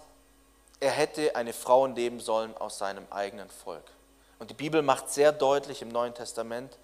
er 0.79 0.91
hätte 0.91 1.35
eine 1.35 1.53
Frau 1.53 1.87
nehmen 1.87 2.19
sollen 2.19 2.55
aus 2.57 2.77
seinem 2.77 3.05
eigenen 3.09 3.49
Volk. 3.49 3.83
Und 4.43 4.49
die 4.49 4.55
Bibel 4.55 4.81
macht 4.81 5.09
sehr 5.09 5.31
deutlich 5.31 5.81
im 5.81 5.87
Neuen 5.87 6.13
Testament, 6.13 6.77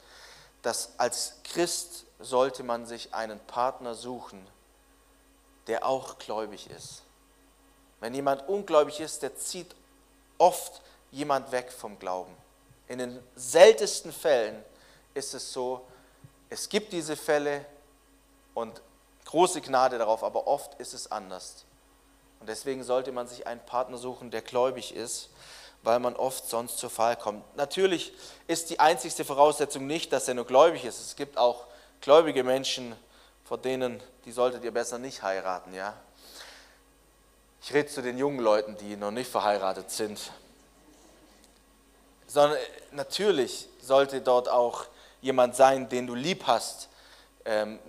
dass 0.61 0.93
als 0.97 1.39
Christ 1.43 2.05
sollte 2.17 2.63
man 2.63 2.85
sich 2.85 3.13
einen 3.13 3.37
Partner 3.37 3.95
suchen, 3.95 4.47
der 5.67 5.85
auch 5.85 6.19
gläubig 6.19 6.69
ist. 6.69 7.03
Wenn 7.99 8.13
jemand 8.13 8.47
ungläubig 8.47 9.01
ist, 9.01 9.23
der 9.23 9.35
zieht 9.35 9.75
oft 10.37 10.81
jemand 11.11 11.51
weg 11.51 11.69
vom 11.69 11.99
Glauben. 11.99 12.33
In 12.87 12.99
den 12.99 13.19
seltensten 13.35 14.13
Fällen 14.13 14.63
ist 15.13 15.33
es 15.33 15.51
so, 15.51 15.85
es 16.49 16.69
gibt 16.69 16.93
diese 16.93 17.17
Fälle 17.17 17.65
und 18.53 18.81
große 19.25 19.59
Gnade 19.59 19.97
darauf, 19.97 20.23
aber 20.23 20.47
oft 20.47 20.75
ist 20.79 20.93
es 20.93 21.11
anders. 21.11 21.65
Und 22.39 22.47
deswegen 22.47 22.85
sollte 22.85 23.11
man 23.11 23.27
sich 23.27 23.47
einen 23.47 23.59
Partner 23.65 23.97
suchen, 23.97 24.31
der 24.31 24.43
gläubig 24.43 24.95
ist, 24.95 25.29
weil 25.83 25.99
man 25.99 26.15
oft 26.15 26.49
sonst 26.49 26.77
zur 26.77 26.89
Fall 26.89 27.15
kommt. 27.15 27.43
Natürlich 27.55 28.13
ist 28.47 28.69
die 28.69 28.79
einzigste 28.79 29.23
Voraussetzung 29.23 29.87
nicht, 29.87 30.11
dass 30.11 30.27
er 30.27 30.33
nur 30.33 30.45
gläubig 30.45 30.85
ist. 30.85 30.99
Es 30.99 31.15
gibt 31.15 31.37
auch 31.37 31.65
gläubige 32.01 32.43
Menschen, 32.43 32.95
vor 33.45 33.57
denen, 33.57 34.01
die 34.25 34.31
solltet 34.31 34.63
ihr 34.63 34.71
besser 34.71 34.97
nicht 34.97 35.23
heiraten, 35.23 35.73
ja. 35.73 35.95
Ich 37.61 37.73
rede 37.73 37.89
zu 37.89 38.01
den 38.01 38.17
jungen 38.17 38.39
Leuten, 38.39 38.77
die 38.77 38.95
noch 38.95 39.11
nicht 39.11 39.29
verheiratet 39.29 39.91
sind. 39.91 40.31
Sondern 42.27 42.57
äh, 42.57 42.61
natürlich 42.91 43.67
sollte 43.81 44.21
dort 44.21 44.47
auch 44.47 44.85
jemand 45.21 45.55
sein, 45.55 45.89
den 45.89 46.07
du 46.07 46.15
lieb 46.15 46.43
hast, 46.47 46.89
ähm, 47.45 47.79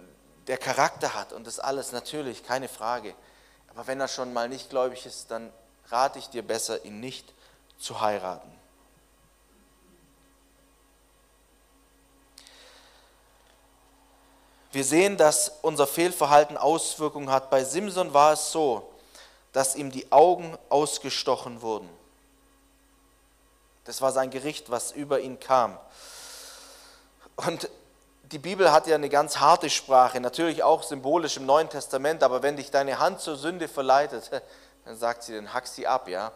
der 0.47 0.59
Charakter 0.59 1.15
hat 1.15 1.33
und 1.33 1.47
das 1.47 1.61
alles, 1.61 1.93
natürlich, 1.93 2.43
keine 2.43 2.69
Frage. 2.69 3.15
Aber 3.69 3.87
wenn 3.87 4.01
er 4.01 4.09
schon 4.09 4.33
mal 4.33 4.49
nicht 4.49 4.71
gläubig 4.71 5.07
ist, 5.07 5.31
dann 5.31 5.53
rate 5.89 6.19
ich 6.19 6.29
dir 6.29 6.43
besser, 6.43 6.85
ihn 6.85 6.99
nicht 7.01 7.33
zu 7.81 8.01
heiraten. 8.01 8.49
Wir 14.73 14.85
sehen, 14.85 15.17
dass 15.17 15.59
unser 15.63 15.89
Fehlverhalten 15.89 16.57
Auswirkungen 16.57 17.31
hat. 17.31 17.51
Bei 17.51 17.65
Simson 17.65 18.15
war 18.15 18.35
es 18.35 18.53
so, 18.53 18.89
dass 19.53 19.75
ihm 19.75 19.91
die 19.91 20.13
Augen 20.13 20.57
ausgestochen 20.69 21.61
wurden. 21.61 21.89
Das 23.85 24.01
war 24.01 24.13
sein 24.13 24.31
Gericht, 24.31 24.71
was 24.71 24.93
über 24.93 25.19
ihn 25.19 25.41
kam. 25.41 25.77
Und 27.35 27.69
die 28.31 28.39
Bibel 28.39 28.71
hat 28.71 28.87
ja 28.87 28.95
eine 28.95 29.09
ganz 29.09 29.39
harte 29.39 29.69
Sprache, 29.69 30.21
natürlich 30.21 30.63
auch 30.63 30.85
symbolisch 30.85 31.37
im 31.37 31.47
Neuen 31.47 31.69
Testament, 31.69 32.23
aber 32.23 32.43
wenn 32.43 32.57
dich 32.57 32.71
deine 32.71 33.01
Hand 33.01 33.21
zur 33.21 33.37
Sünde 33.37 33.67
verleitet, 33.67 34.31
dann 34.85 34.97
sagt 34.97 35.25
sie, 35.25 35.35
dann 35.35 35.53
hack 35.53 35.67
sie 35.67 35.89
ab, 35.89 36.07
ja. 36.07 36.31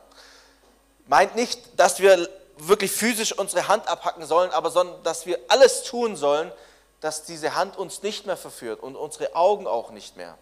Meint 1.07 1.35
nicht, 1.37 1.61
dass 1.77 2.01
wir 2.01 2.29
wirklich 2.57 2.93
physisch 2.93 3.37
unsere 3.37 3.69
Hand 3.69 3.89
abhacken 3.89 4.27
sollen, 4.27 4.51
aber 4.51 4.71
sondern 4.71 5.03
dass 5.03 5.27
wir 5.27 5.39
alles 5.49 5.83
tun 5.83 6.17
sollen, 6.17 6.53
dass 7.01 7.25
diese 7.25 7.55
Hand 7.55 7.77
uns 7.77 8.03
nicht 8.03 8.27
mehr 8.27 8.37
verführt 8.37 8.83
und 8.83 8.97
unsere 8.97 9.35
Augen 9.35 9.67
auch 9.67 9.91
nicht 9.91 10.17
mehr. 10.17 10.39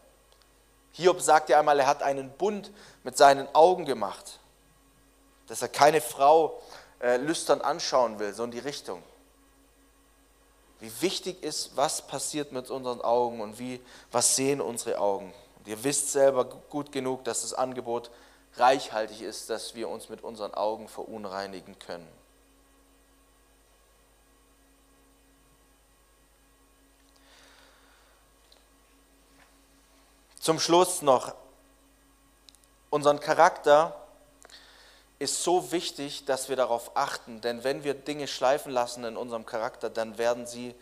Hiob 0.92 1.20
sagt 1.20 1.48
ja 1.48 1.58
einmal, 1.58 1.80
er 1.80 1.86
hat 1.86 2.02
einen 2.02 2.30
Bund 2.30 2.70
mit 3.02 3.16
seinen 3.16 3.52
Augen 3.54 3.86
gemacht, 3.86 4.38
dass 5.48 5.62
er 5.62 5.68
keine 5.68 6.00
Frau 6.00 6.60
äh, 7.00 7.16
lüstern 7.16 7.62
anschauen 7.62 8.18
will, 8.18 8.32
so 8.34 8.44
in 8.44 8.50
die 8.50 8.58
Richtung. 8.58 9.02
wie 10.80 10.92
wichtig 11.00 11.42
ist, 11.44 11.76
was 11.76 12.02
passiert 12.02 12.52
mit 12.52 12.68
unseren 12.68 13.00
Augen 13.00 13.40
und 13.40 13.58
wie, 13.58 13.80
was 14.10 14.34
sehen 14.34 14.60
unsere 14.60 14.98
Augen. 14.98 15.32
Und 15.58 15.68
ihr 15.68 15.82
wisst 15.84 16.10
selber 16.10 16.44
gut 16.44 16.90
genug, 16.90 17.22
dass 17.24 17.42
das 17.42 17.54
Angebot 17.54 18.10
reichhaltig 18.56 19.22
ist, 19.22 19.50
dass 19.50 19.74
wir 19.74 19.88
uns 19.88 20.08
mit 20.08 20.22
unseren 20.22 20.54
Augen 20.54 20.88
verunreinigen 20.88 21.78
können. 21.78 22.08
Zum 30.38 30.58
Schluss 30.58 31.02
noch, 31.02 31.36
unseren 32.90 33.20
Charakter 33.20 33.96
ist 35.20 35.44
so 35.44 35.70
wichtig, 35.70 36.24
dass 36.24 36.48
wir 36.48 36.56
darauf 36.56 36.96
achten, 36.96 37.40
denn 37.40 37.62
wenn 37.62 37.84
wir 37.84 37.94
Dinge 37.94 38.26
schleifen 38.26 38.72
lassen 38.72 39.04
in 39.04 39.16
unserem 39.16 39.46
Charakter, 39.46 39.88
dann 39.88 40.18
werden 40.18 40.48
sie, 40.48 40.74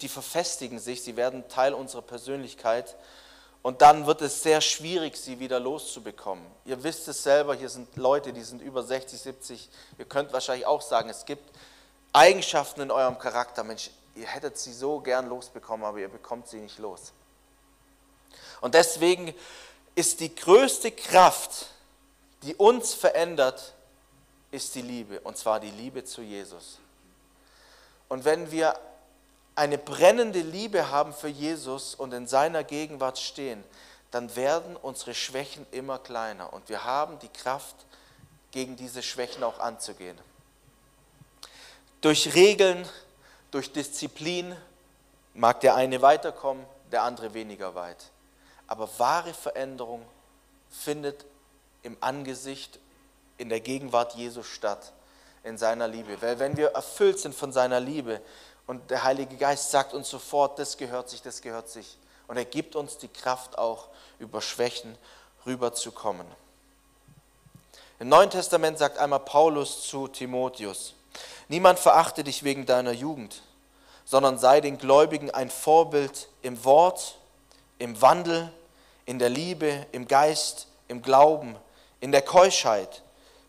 die 0.00 0.08
verfestigen 0.08 0.78
sich, 0.78 1.02
sie 1.02 1.16
werden 1.16 1.48
Teil 1.48 1.74
unserer 1.74 2.02
Persönlichkeit 2.02 2.94
und 3.64 3.80
dann 3.80 4.04
wird 4.04 4.20
es 4.20 4.42
sehr 4.42 4.60
schwierig, 4.60 5.16
sie 5.16 5.40
wieder 5.40 5.58
loszubekommen. 5.58 6.44
Ihr 6.66 6.82
wisst 6.84 7.08
es 7.08 7.22
selber, 7.22 7.54
hier 7.54 7.70
sind 7.70 7.96
Leute, 7.96 8.34
die 8.34 8.42
sind 8.42 8.60
über 8.60 8.82
60, 8.82 9.18
70, 9.18 9.70
ihr 9.98 10.04
könnt 10.04 10.34
wahrscheinlich 10.34 10.66
auch 10.66 10.82
sagen, 10.82 11.08
es 11.08 11.24
gibt 11.24 11.42
Eigenschaften 12.12 12.82
in 12.82 12.90
eurem 12.90 13.18
Charakter, 13.18 13.64
Mensch, 13.64 13.90
ihr 14.16 14.26
hättet 14.26 14.58
sie 14.58 14.74
so 14.74 15.00
gern 15.00 15.30
losbekommen, 15.30 15.86
aber 15.86 15.96
ihr 15.96 16.10
bekommt 16.10 16.46
sie 16.46 16.58
nicht 16.58 16.78
los. 16.78 17.14
Und 18.60 18.74
deswegen 18.74 19.34
ist 19.94 20.20
die 20.20 20.34
größte 20.34 20.90
Kraft, 20.90 21.68
die 22.42 22.54
uns 22.56 22.92
verändert, 22.92 23.72
ist 24.50 24.74
die 24.74 24.82
Liebe, 24.82 25.20
und 25.20 25.38
zwar 25.38 25.58
die 25.58 25.70
Liebe 25.70 26.04
zu 26.04 26.20
Jesus. 26.20 26.80
Und 28.10 28.26
wenn 28.26 28.50
wir 28.50 28.78
eine 29.56 29.78
brennende 29.78 30.40
Liebe 30.40 30.90
haben 30.90 31.12
für 31.12 31.28
Jesus 31.28 31.94
und 31.94 32.12
in 32.12 32.26
seiner 32.26 32.64
Gegenwart 32.64 33.18
stehen, 33.18 33.62
dann 34.10 34.34
werden 34.36 34.76
unsere 34.76 35.14
Schwächen 35.14 35.66
immer 35.70 35.98
kleiner 35.98 36.52
und 36.52 36.68
wir 36.68 36.84
haben 36.84 37.18
die 37.20 37.28
Kraft, 37.28 37.76
gegen 38.54 38.76
diese 38.76 39.02
Schwächen 39.02 39.42
auch 39.42 39.58
anzugehen. 39.58 40.16
Durch 42.00 42.36
Regeln, 42.36 42.88
durch 43.50 43.72
Disziplin 43.72 44.54
mag 45.34 45.60
der 45.60 45.74
eine 45.74 46.00
weiterkommen, 46.02 46.64
der 46.92 47.02
andere 47.02 47.34
weniger 47.34 47.74
weit. 47.74 48.12
Aber 48.68 48.88
wahre 48.98 49.34
Veränderung 49.34 50.06
findet 50.70 51.24
im 51.82 51.96
Angesicht, 52.00 52.78
in 53.38 53.48
der 53.48 53.58
Gegenwart 53.58 54.14
Jesus 54.14 54.46
statt, 54.46 54.92
in 55.42 55.58
seiner 55.58 55.88
Liebe. 55.88 56.22
Weil 56.22 56.38
wenn 56.38 56.56
wir 56.56 56.68
erfüllt 56.68 57.18
sind 57.18 57.34
von 57.34 57.52
seiner 57.52 57.80
Liebe 57.80 58.20
und 58.66 58.90
der 58.90 59.04
Heilige 59.04 59.36
Geist 59.36 59.70
sagt 59.70 59.92
uns 59.94 60.08
sofort, 60.08 60.58
das 60.58 60.76
gehört 60.76 61.10
sich, 61.10 61.22
das 61.22 61.42
gehört 61.42 61.68
sich. 61.68 61.98
Und 62.26 62.36
er 62.36 62.44
gibt 62.44 62.76
uns 62.76 62.98
die 62.98 63.08
Kraft 63.08 63.58
auch, 63.58 63.88
über 64.18 64.40
Schwächen 64.40 64.96
rüberzukommen. 65.44 66.26
Im 67.98 68.08
Neuen 68.08 68.30
Testament 68.30 68.78
sagt 68.78 68.98
einmal 68.98 69.20
Paulus 69.20 69.86
zu 69.86 70.08
Timotheus, 70.08 70.94
niemand 71.48 71.78
verachte 71.78 72.24
dich 72.24 72.42
wegen 72.42 72.66
deiner 72.66 72.92
Jugend, 72.92 73.42
sondern 74.04 74.38
sei 74.38 74.60
den 74.60 74.78
Gläubigen 74.78 75.30
ein 75.30 75.50
Vorbild 75.50 76.28
im 76.42 76.64
Wort, 76.64 77.18
im 77.78 78.00
Wandel, 78.00 78.52
in 79.06 79.18
der 79.18 79.28
Liebe, 79.28 79.86
im 79.92 80.08
Geist, 80.08 80.68
im 80.88 81.02
Glauben, 81.02 81.56
in 82.00 82.12
der 82.12 82.22
Keuschheit. 82.22 83.02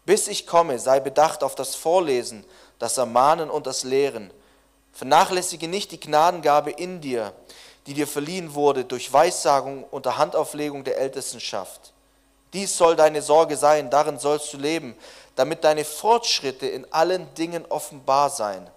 Bis 0.05 0.27
ich 0.27 0.45
komme, 0.45 0.79
sei 0.79 0.99
bedacht 0.99 1.43
auf 1.43 1.55
das 1.55 1.75
Vorlesen, 1.75 2.45
das 2.79 2.97
Ermahnen 2.97 3.49
und 3.49 3.65
das 3.65 3.83
Lehren. 3.83 4.31
Vernachlässige 4.95 5.67
nicht 5.67 5.91
die 5.91 5.99
Gnadengabe 5.99 6.71
in 6.71 7.01
dir, 7.01 7.33
die 7.85 7.93
dir 7.93 8.07
verliehen 8.07 8.53
wurde 8.53 8.85
durch 8.85 9.11
Weissagung 9.11 9.83
unter 9.91 10.17
Handauflegung 10.17 10.85
der 10.85 10.97
Ältestenschaft. 10.97 11.91
Dies 12.53 12.77
soll 12.77 12.95
deine 12.95 13.21
Sorge 13.21 13.57
sein, 13.57 13.89
darin 13.89 14.17
sollst 14.17 14.53
du 14.53 14.57
leben, 14.57 14.95
damit 15.35 15.65
deine 15.65 15.83
Fortschritte 15.83 16.65
in 16.65 16.91
allen 16.93 17.31
Dingen 17.33 17.65
offenbar 17.65 18.29
seien. 18.29 18.69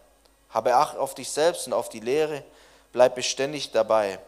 Habe 0.50 0.74
Acht 0.74 0.96
auf 0.96 1.14
dich 1.14 1.30
selbst 1.30 1.68
und 1.68 1.72
auf 1.72 1.88
die 1.88 2.00
Lehre, 2.00 2.42
bleib 2.92 3.14
beständig 3.14 3.70
dabei. 3.70 4.18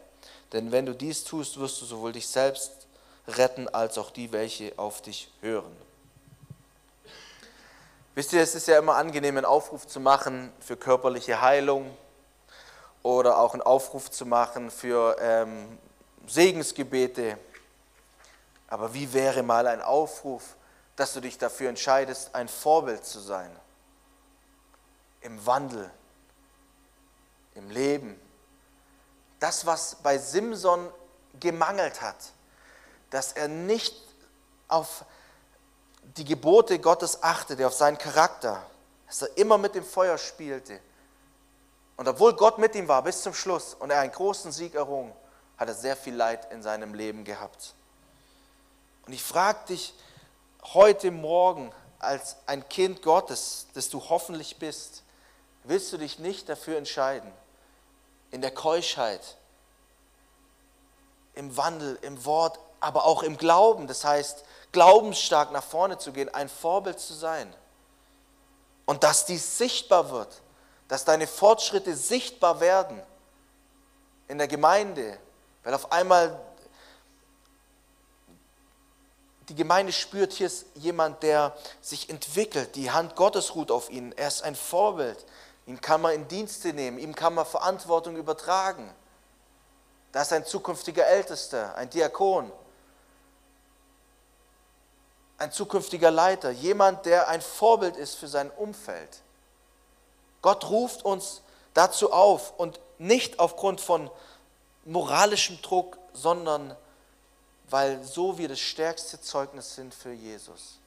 Denn 0.53 0.70
wenn 0.70 0.87
du 0.87 0.94
dies 0.94 1.24
tust, 1.24 1.59
wirst 1.59 1.81
du 1.81 1.87
sowohl 1.87 2.12
dich 2.12 2.29
selbst 2.29 2.70
retten, 3.26 3.68
als 3.68 3.98
auch 3.98 4.11
die, 4.11 4.31
welche 4.31 4.72
auf 4.76 5.03
dich 5.03 5.29
hören. 5.40 5.89
Wisst 8.16 8.33
ihr, 8.33 8.42
es 8.42 8.57
ist 8.57 8.66
ja 8.66 8.77
immer 8.77 8.96
angenehm, 8.96 9.37
einen 9.37 9.46
Aufruf 9.46 9.87
zu 9.87 10.01
machen 10.01 10.53
für 10.59 10.77
körperliche 10.77 11.40
Heilung 11.40 11.96
oder 13.05 13.38
auch 13.38 13.53
einen 13.53 13.62
Aufruf 13.62 14.11
zu 14.11 14.27
machen 14.27 14.73
für 14.73 15.16
ähm, 15.20 15.79
Segensgebete. 16.27 17.38
Aber 18.66 18.94
wie 18.94 19.12
wäre 19.12 19.44
mal 19.44 19.68
ein 19.68 19.81
Aufruf, 19.81 20.57
dass 20.96 21.12
du 21.12 21.20
dich 21.20 21.38
dafür 21.38 21.68
entscheidest, 21.68 22.35
ein 22.35 22.49
Vorbild 22.49 23.05
zu 23.05 23.20
sein? 23.20 23.51
Im 25.20 25.46
Wandel, 25.46 25.88
im 27.55 27.70
Leben, 27.70 28.20
das, 29.38 29.66
was 29.66 29.94
bei 30.03 30.18
Simson 30.18 30.90
gemangelt 31.38 32.03
hat, 32.03 32.16
dass 33.11 33.33
er 33.33 33.46
nicht 33.46 33.94
auf 34.66 35.05
die 36.16 36.25
Gebote 36.25 36.79
Gottes 36.79 37.23
achtete, 37.23 37.66
auf 37.66 37.75
seinen 37.75 37.99
Charakter, 37.99 38.64
dass 39.07 39.23
er 39.23 39.37
immer 39.37 39.59
mit 39.59 39.75
dem 39.75 39.85
Feuer 39.85 40.18
spielte. 40.18 40.81
Und 41.96 42.09
obwohl 42.09 42.35
Gott 42.35 42.59
mit 42.59 42.75
ihm 42.75 42.88
war 42.88 43.03
bis 43.03 43.23
zum 43.23 43.35
Schluss 43.35 43.75
und 43.75 43.90
er 43.90 44.01
einen 44.01 44.12
großen 44.12 44.53
Sieg 44.53 44.75
errungen, 44.75 45.12
hat 45.57 45.68
er 45.68 45.75
sehr 45.75 45.96
viel 45.96 46.14
Leid 46.14 46.51
in 46.53 46.62
seinem 46.62 46.94
Leben 46.94 47.25
gehabt. 47.25 47.75
Und 49.07 49.12
ich 49.12 49.23
frage 49.23 49.59
dich 49.68 49.94
heute 50.75 51.11
Morgen 51.11 51.73
als 51.99 52.37
ein 52.46 52.66
Kind 52.68 53.03
Gottes, 53.03 53.66
das 53.75 53.90
du 53.90 54.01
hoffentlich 54.09 54.59
bist, 54.59 55.03
willst 55.64 55.92
du 55.92 55.99
dich 55.99 56.18
nicht 56.18 56.49
dafür 56.49 56.79
entscheiden, 56.79 57.31
in 58.31 58.40
der 58.40 58.53
Keuschheit, 58.53 59.37
im 61.35 61.57
Wandel, 61.57 61.99
im 62.03 62.25
Wort, 62.25 62.59
aber 62.81 63.05
auch 63.05 63.23
im 63.23 63.37
Glauben. 63.37 63.87
Das 63.87 64.05
heißt, 64.05 64.45
glaubensstark 64.73 65.53
nach 65.53 65.64
vorne 65.64 65.99
zu 65.99 66.12
gehen, 66.12 66.29
ein 66.35 66.49
Vorbild 66.49 66.99
zu 66.99 67.14
sein. 67.14 67.55
Und 68.87 69.05
dass 69.05 69.25
dies 69.27 69.59
sichtbar 69.59 70.11
wird, 70.11 70.43
dass 70.88 71.05
deine 71.05 71.27
Fortschritte 71.27 71.95
sichtbar 71.95 72.61
werden 72.61 73.01
in 74.27 74.38
der 74.38 74.49
Gemeinde, 74.49 75.19
weil 75.62 75.75
auf 75.75 75.93
einmal 75.93 76.40
die 79.49 79.55
Gemeinde 79.55 79.93
spürt, 79.93 80.33
hier 80.33 80.47
ist 80.47 80.66
jemand, 80.75 81.23
der 81.23 81.57
sich 81.81 82.09
entwickelt, 82.09 82.77
die 82.77 82.90
Hand 82.90 83.16
Gottes 83.16 83.55
ruht 83.57 83.71
auf 83.71 83.90
ihn, 83.90 84.12
er 84.12 84.29
ist 84.29 84.43
ein 84.43 84.55
Vorbild. 84.55 85.25
Ihn 85.66 85.81
kann 85.81 86.01
man 86.01 86.14
in 86.14 86.29
Dienste 86.29 86.73
nehmen, 86.73 86.99
ihm 86.99 87.14
kann 87.14 87.35
man 87.35 87.47
Verantwortung 87.47 88.16
übertragen. 88.16 88.93
Da 90.12 90.23
ist 90.23 90.33
ein 90.33 90.47
zukünftiger 90.47 91.07
Ältester, 91.07 91.75
ein 91.77 91.90
Diakon, 91.90 92.51
ein 95.40 95.50
zukünftiger 95.50 96.11
Leiter, 96.11 96.50
jemand, 96.50 97.07
der 97.07 97.29
ein 97.29 97.40
Vorbild 97.40 97.96
ist 97.96 98.14
für 98.14 98.29
sein 98.29 98.50
Umfeld. 98.50 99.22
Gott 100.42 100.68
ruft 100.68 101.03
uns 101.03 101.40
dazu 101.72 102.12
auf 102.12 102.53
und 102.59 102.79
nicht 102.98 103.38
aufgrund 103.38 103.81
von 103.81 104.11
moralischem 104.85 105.61
Druck, 105.62 105.96
sondern 106.12 106.76
weil 107.70 108.05
so 108.05 108.37
wir 108.37 108.48
das 108.48 108.61
stärkste 108.61 109.20
Zeugnis 109.20 109.74
sind 109.74 109.94
für 109.94 110.12
Jesus. 110.12 110.79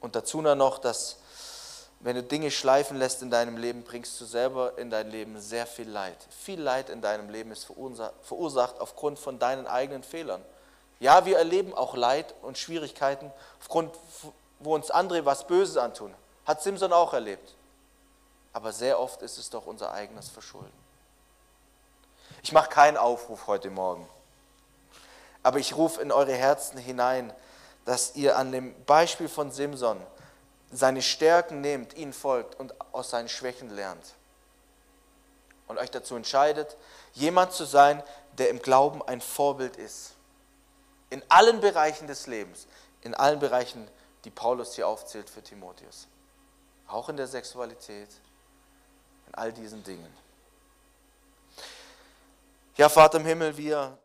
Und 0.00 0.16
dazu 0.16 0.42
noch, 0.42 0.78
dass 0.78 1.18
wenn 2.00 2.16
du 2.16 2.24
Dinge 2.24 2.50
schleifen 2.50 2.96
lässt 2.96 3.22
in 3.22 3.30
deinem 3.30 3.56
Leben, 3.56 3.84
bringst 3.84 4.20
du 4.20 4.24
selber 4.24 4.76
in 4.78 4.90
dein 4.90 5.10
Leben 5.10 5.40
sehr 5.40 5.66
viel 5.66 5.88
Leid. 5.88 6.18
Viel 6.40 6.60
Leid 6.60 6.90
in 6.90 7.00
deinem 7.00 7.30
Leben 7.30 7.52
ist 7.52 7.66
verursacht 7.66 8.80
aufgrund 8.80 9.18
von 9.20 9.38
deinen 9.38 9.68
eigenen 9.68 10.02
Fehlern. 10.02 10.44
Ja, 11.04 11.26
wir 11.26 11.36
erleben 11.36 11.74
auch 11.74 11.96
Leid 11.96 12.34
und 12.40 12.56
Schwierigkeiten, 12.56 13.30
aufgrund, 13.60 13.94
wo 14.58 14.74
uns 14.74 14.90
andere 14.90 15.26
was 15.26 15.46
Böses 15.46 15.76
antun. 15.76 16.14
Hat 16.46 16.62
Simson 16.62 16.94
auch 16.94 17.12
erlebt. 17.12 17.52
Aber 18.54 18.72
sehr 18.72 18.98
oft 18.98 19.20
ist 19.20 19.36
es 19.36 19.50
doch 19.50 19.66
unser 19.66 19.92
eigenes 19.92 20.30
Verschulden. 20.30 20.72
Ich 22.42 22.52
mache 22.52 22.70
keinen 22.70 22.96
Aufruf 22.96 23.48
heute 23.48 23.68
Morgen. 23.68 24.08
Aber 25.42 25.58
ich 25.58 25.76
rufe 25.76 26.00
in 26.00 26.10
eure 26.10 26.32
Herzen 26.32 26.78
hinein, 26.78 27.34
dass 27.84 28.16
ihr 28.16 28.38
an 28.38 28.50
dem 28.50 28.74
Beispiel 28.86 29.28
von 29.28 29.52
Simson 29.52 30.00
seine 30.72 31.02
Stärken 31.02 31.60
nehmt, 31.60 31.92
ihn 31.98 32.14
folgt 32.14 32.58
und 32.58 32.74
aus 32.94 33.10
seinen 33.10 33.28
Schwächen 33.28 33.68
lernt. 33.68 34.14
Und 35.68 35.76
euch 35.76 35.90
dazu 35.90 36.16
entscheidet, 36.16 36.78
jemand 37.12 37.52
zu 37.52 37.66
sein, 37.66 38.02
der 38.38 38.48
im 38.48 38.62
Glauben 38.62 39.02
ein 39.02 39.20
Vorbild 39.20 39.76
ist. 39.76 40.13
In 41.10 41.22
allen 41.28 41.60
Bereichen 41.60 42.06
des 42.06 42.26
Lebens, 42.26 42.66
in 43.02 43.14
allen 43.14 43.38
Bereichen, 43.38 43.86
die 44.24 44.30
Paulus 44.30 44.74
hier 44.74 44.88
aufzählt 44.88 45.28
für 45.28 45.42
Timotheus. 45.42 46.08
Auch 46.86 47.08
in 47.08 47.16
der 47.16 47.26
Sexualität, 47.26 48.08
in 49.26 49.34
all 49.34 49.52
diesen 49.52 49.82
Dingen. 49.84 50.12
Ja, 52.76 52.88
Vater 52.88 53.18
im 53.18 53.26
Himmel, 53.26 53.56
wir 53.56 53.96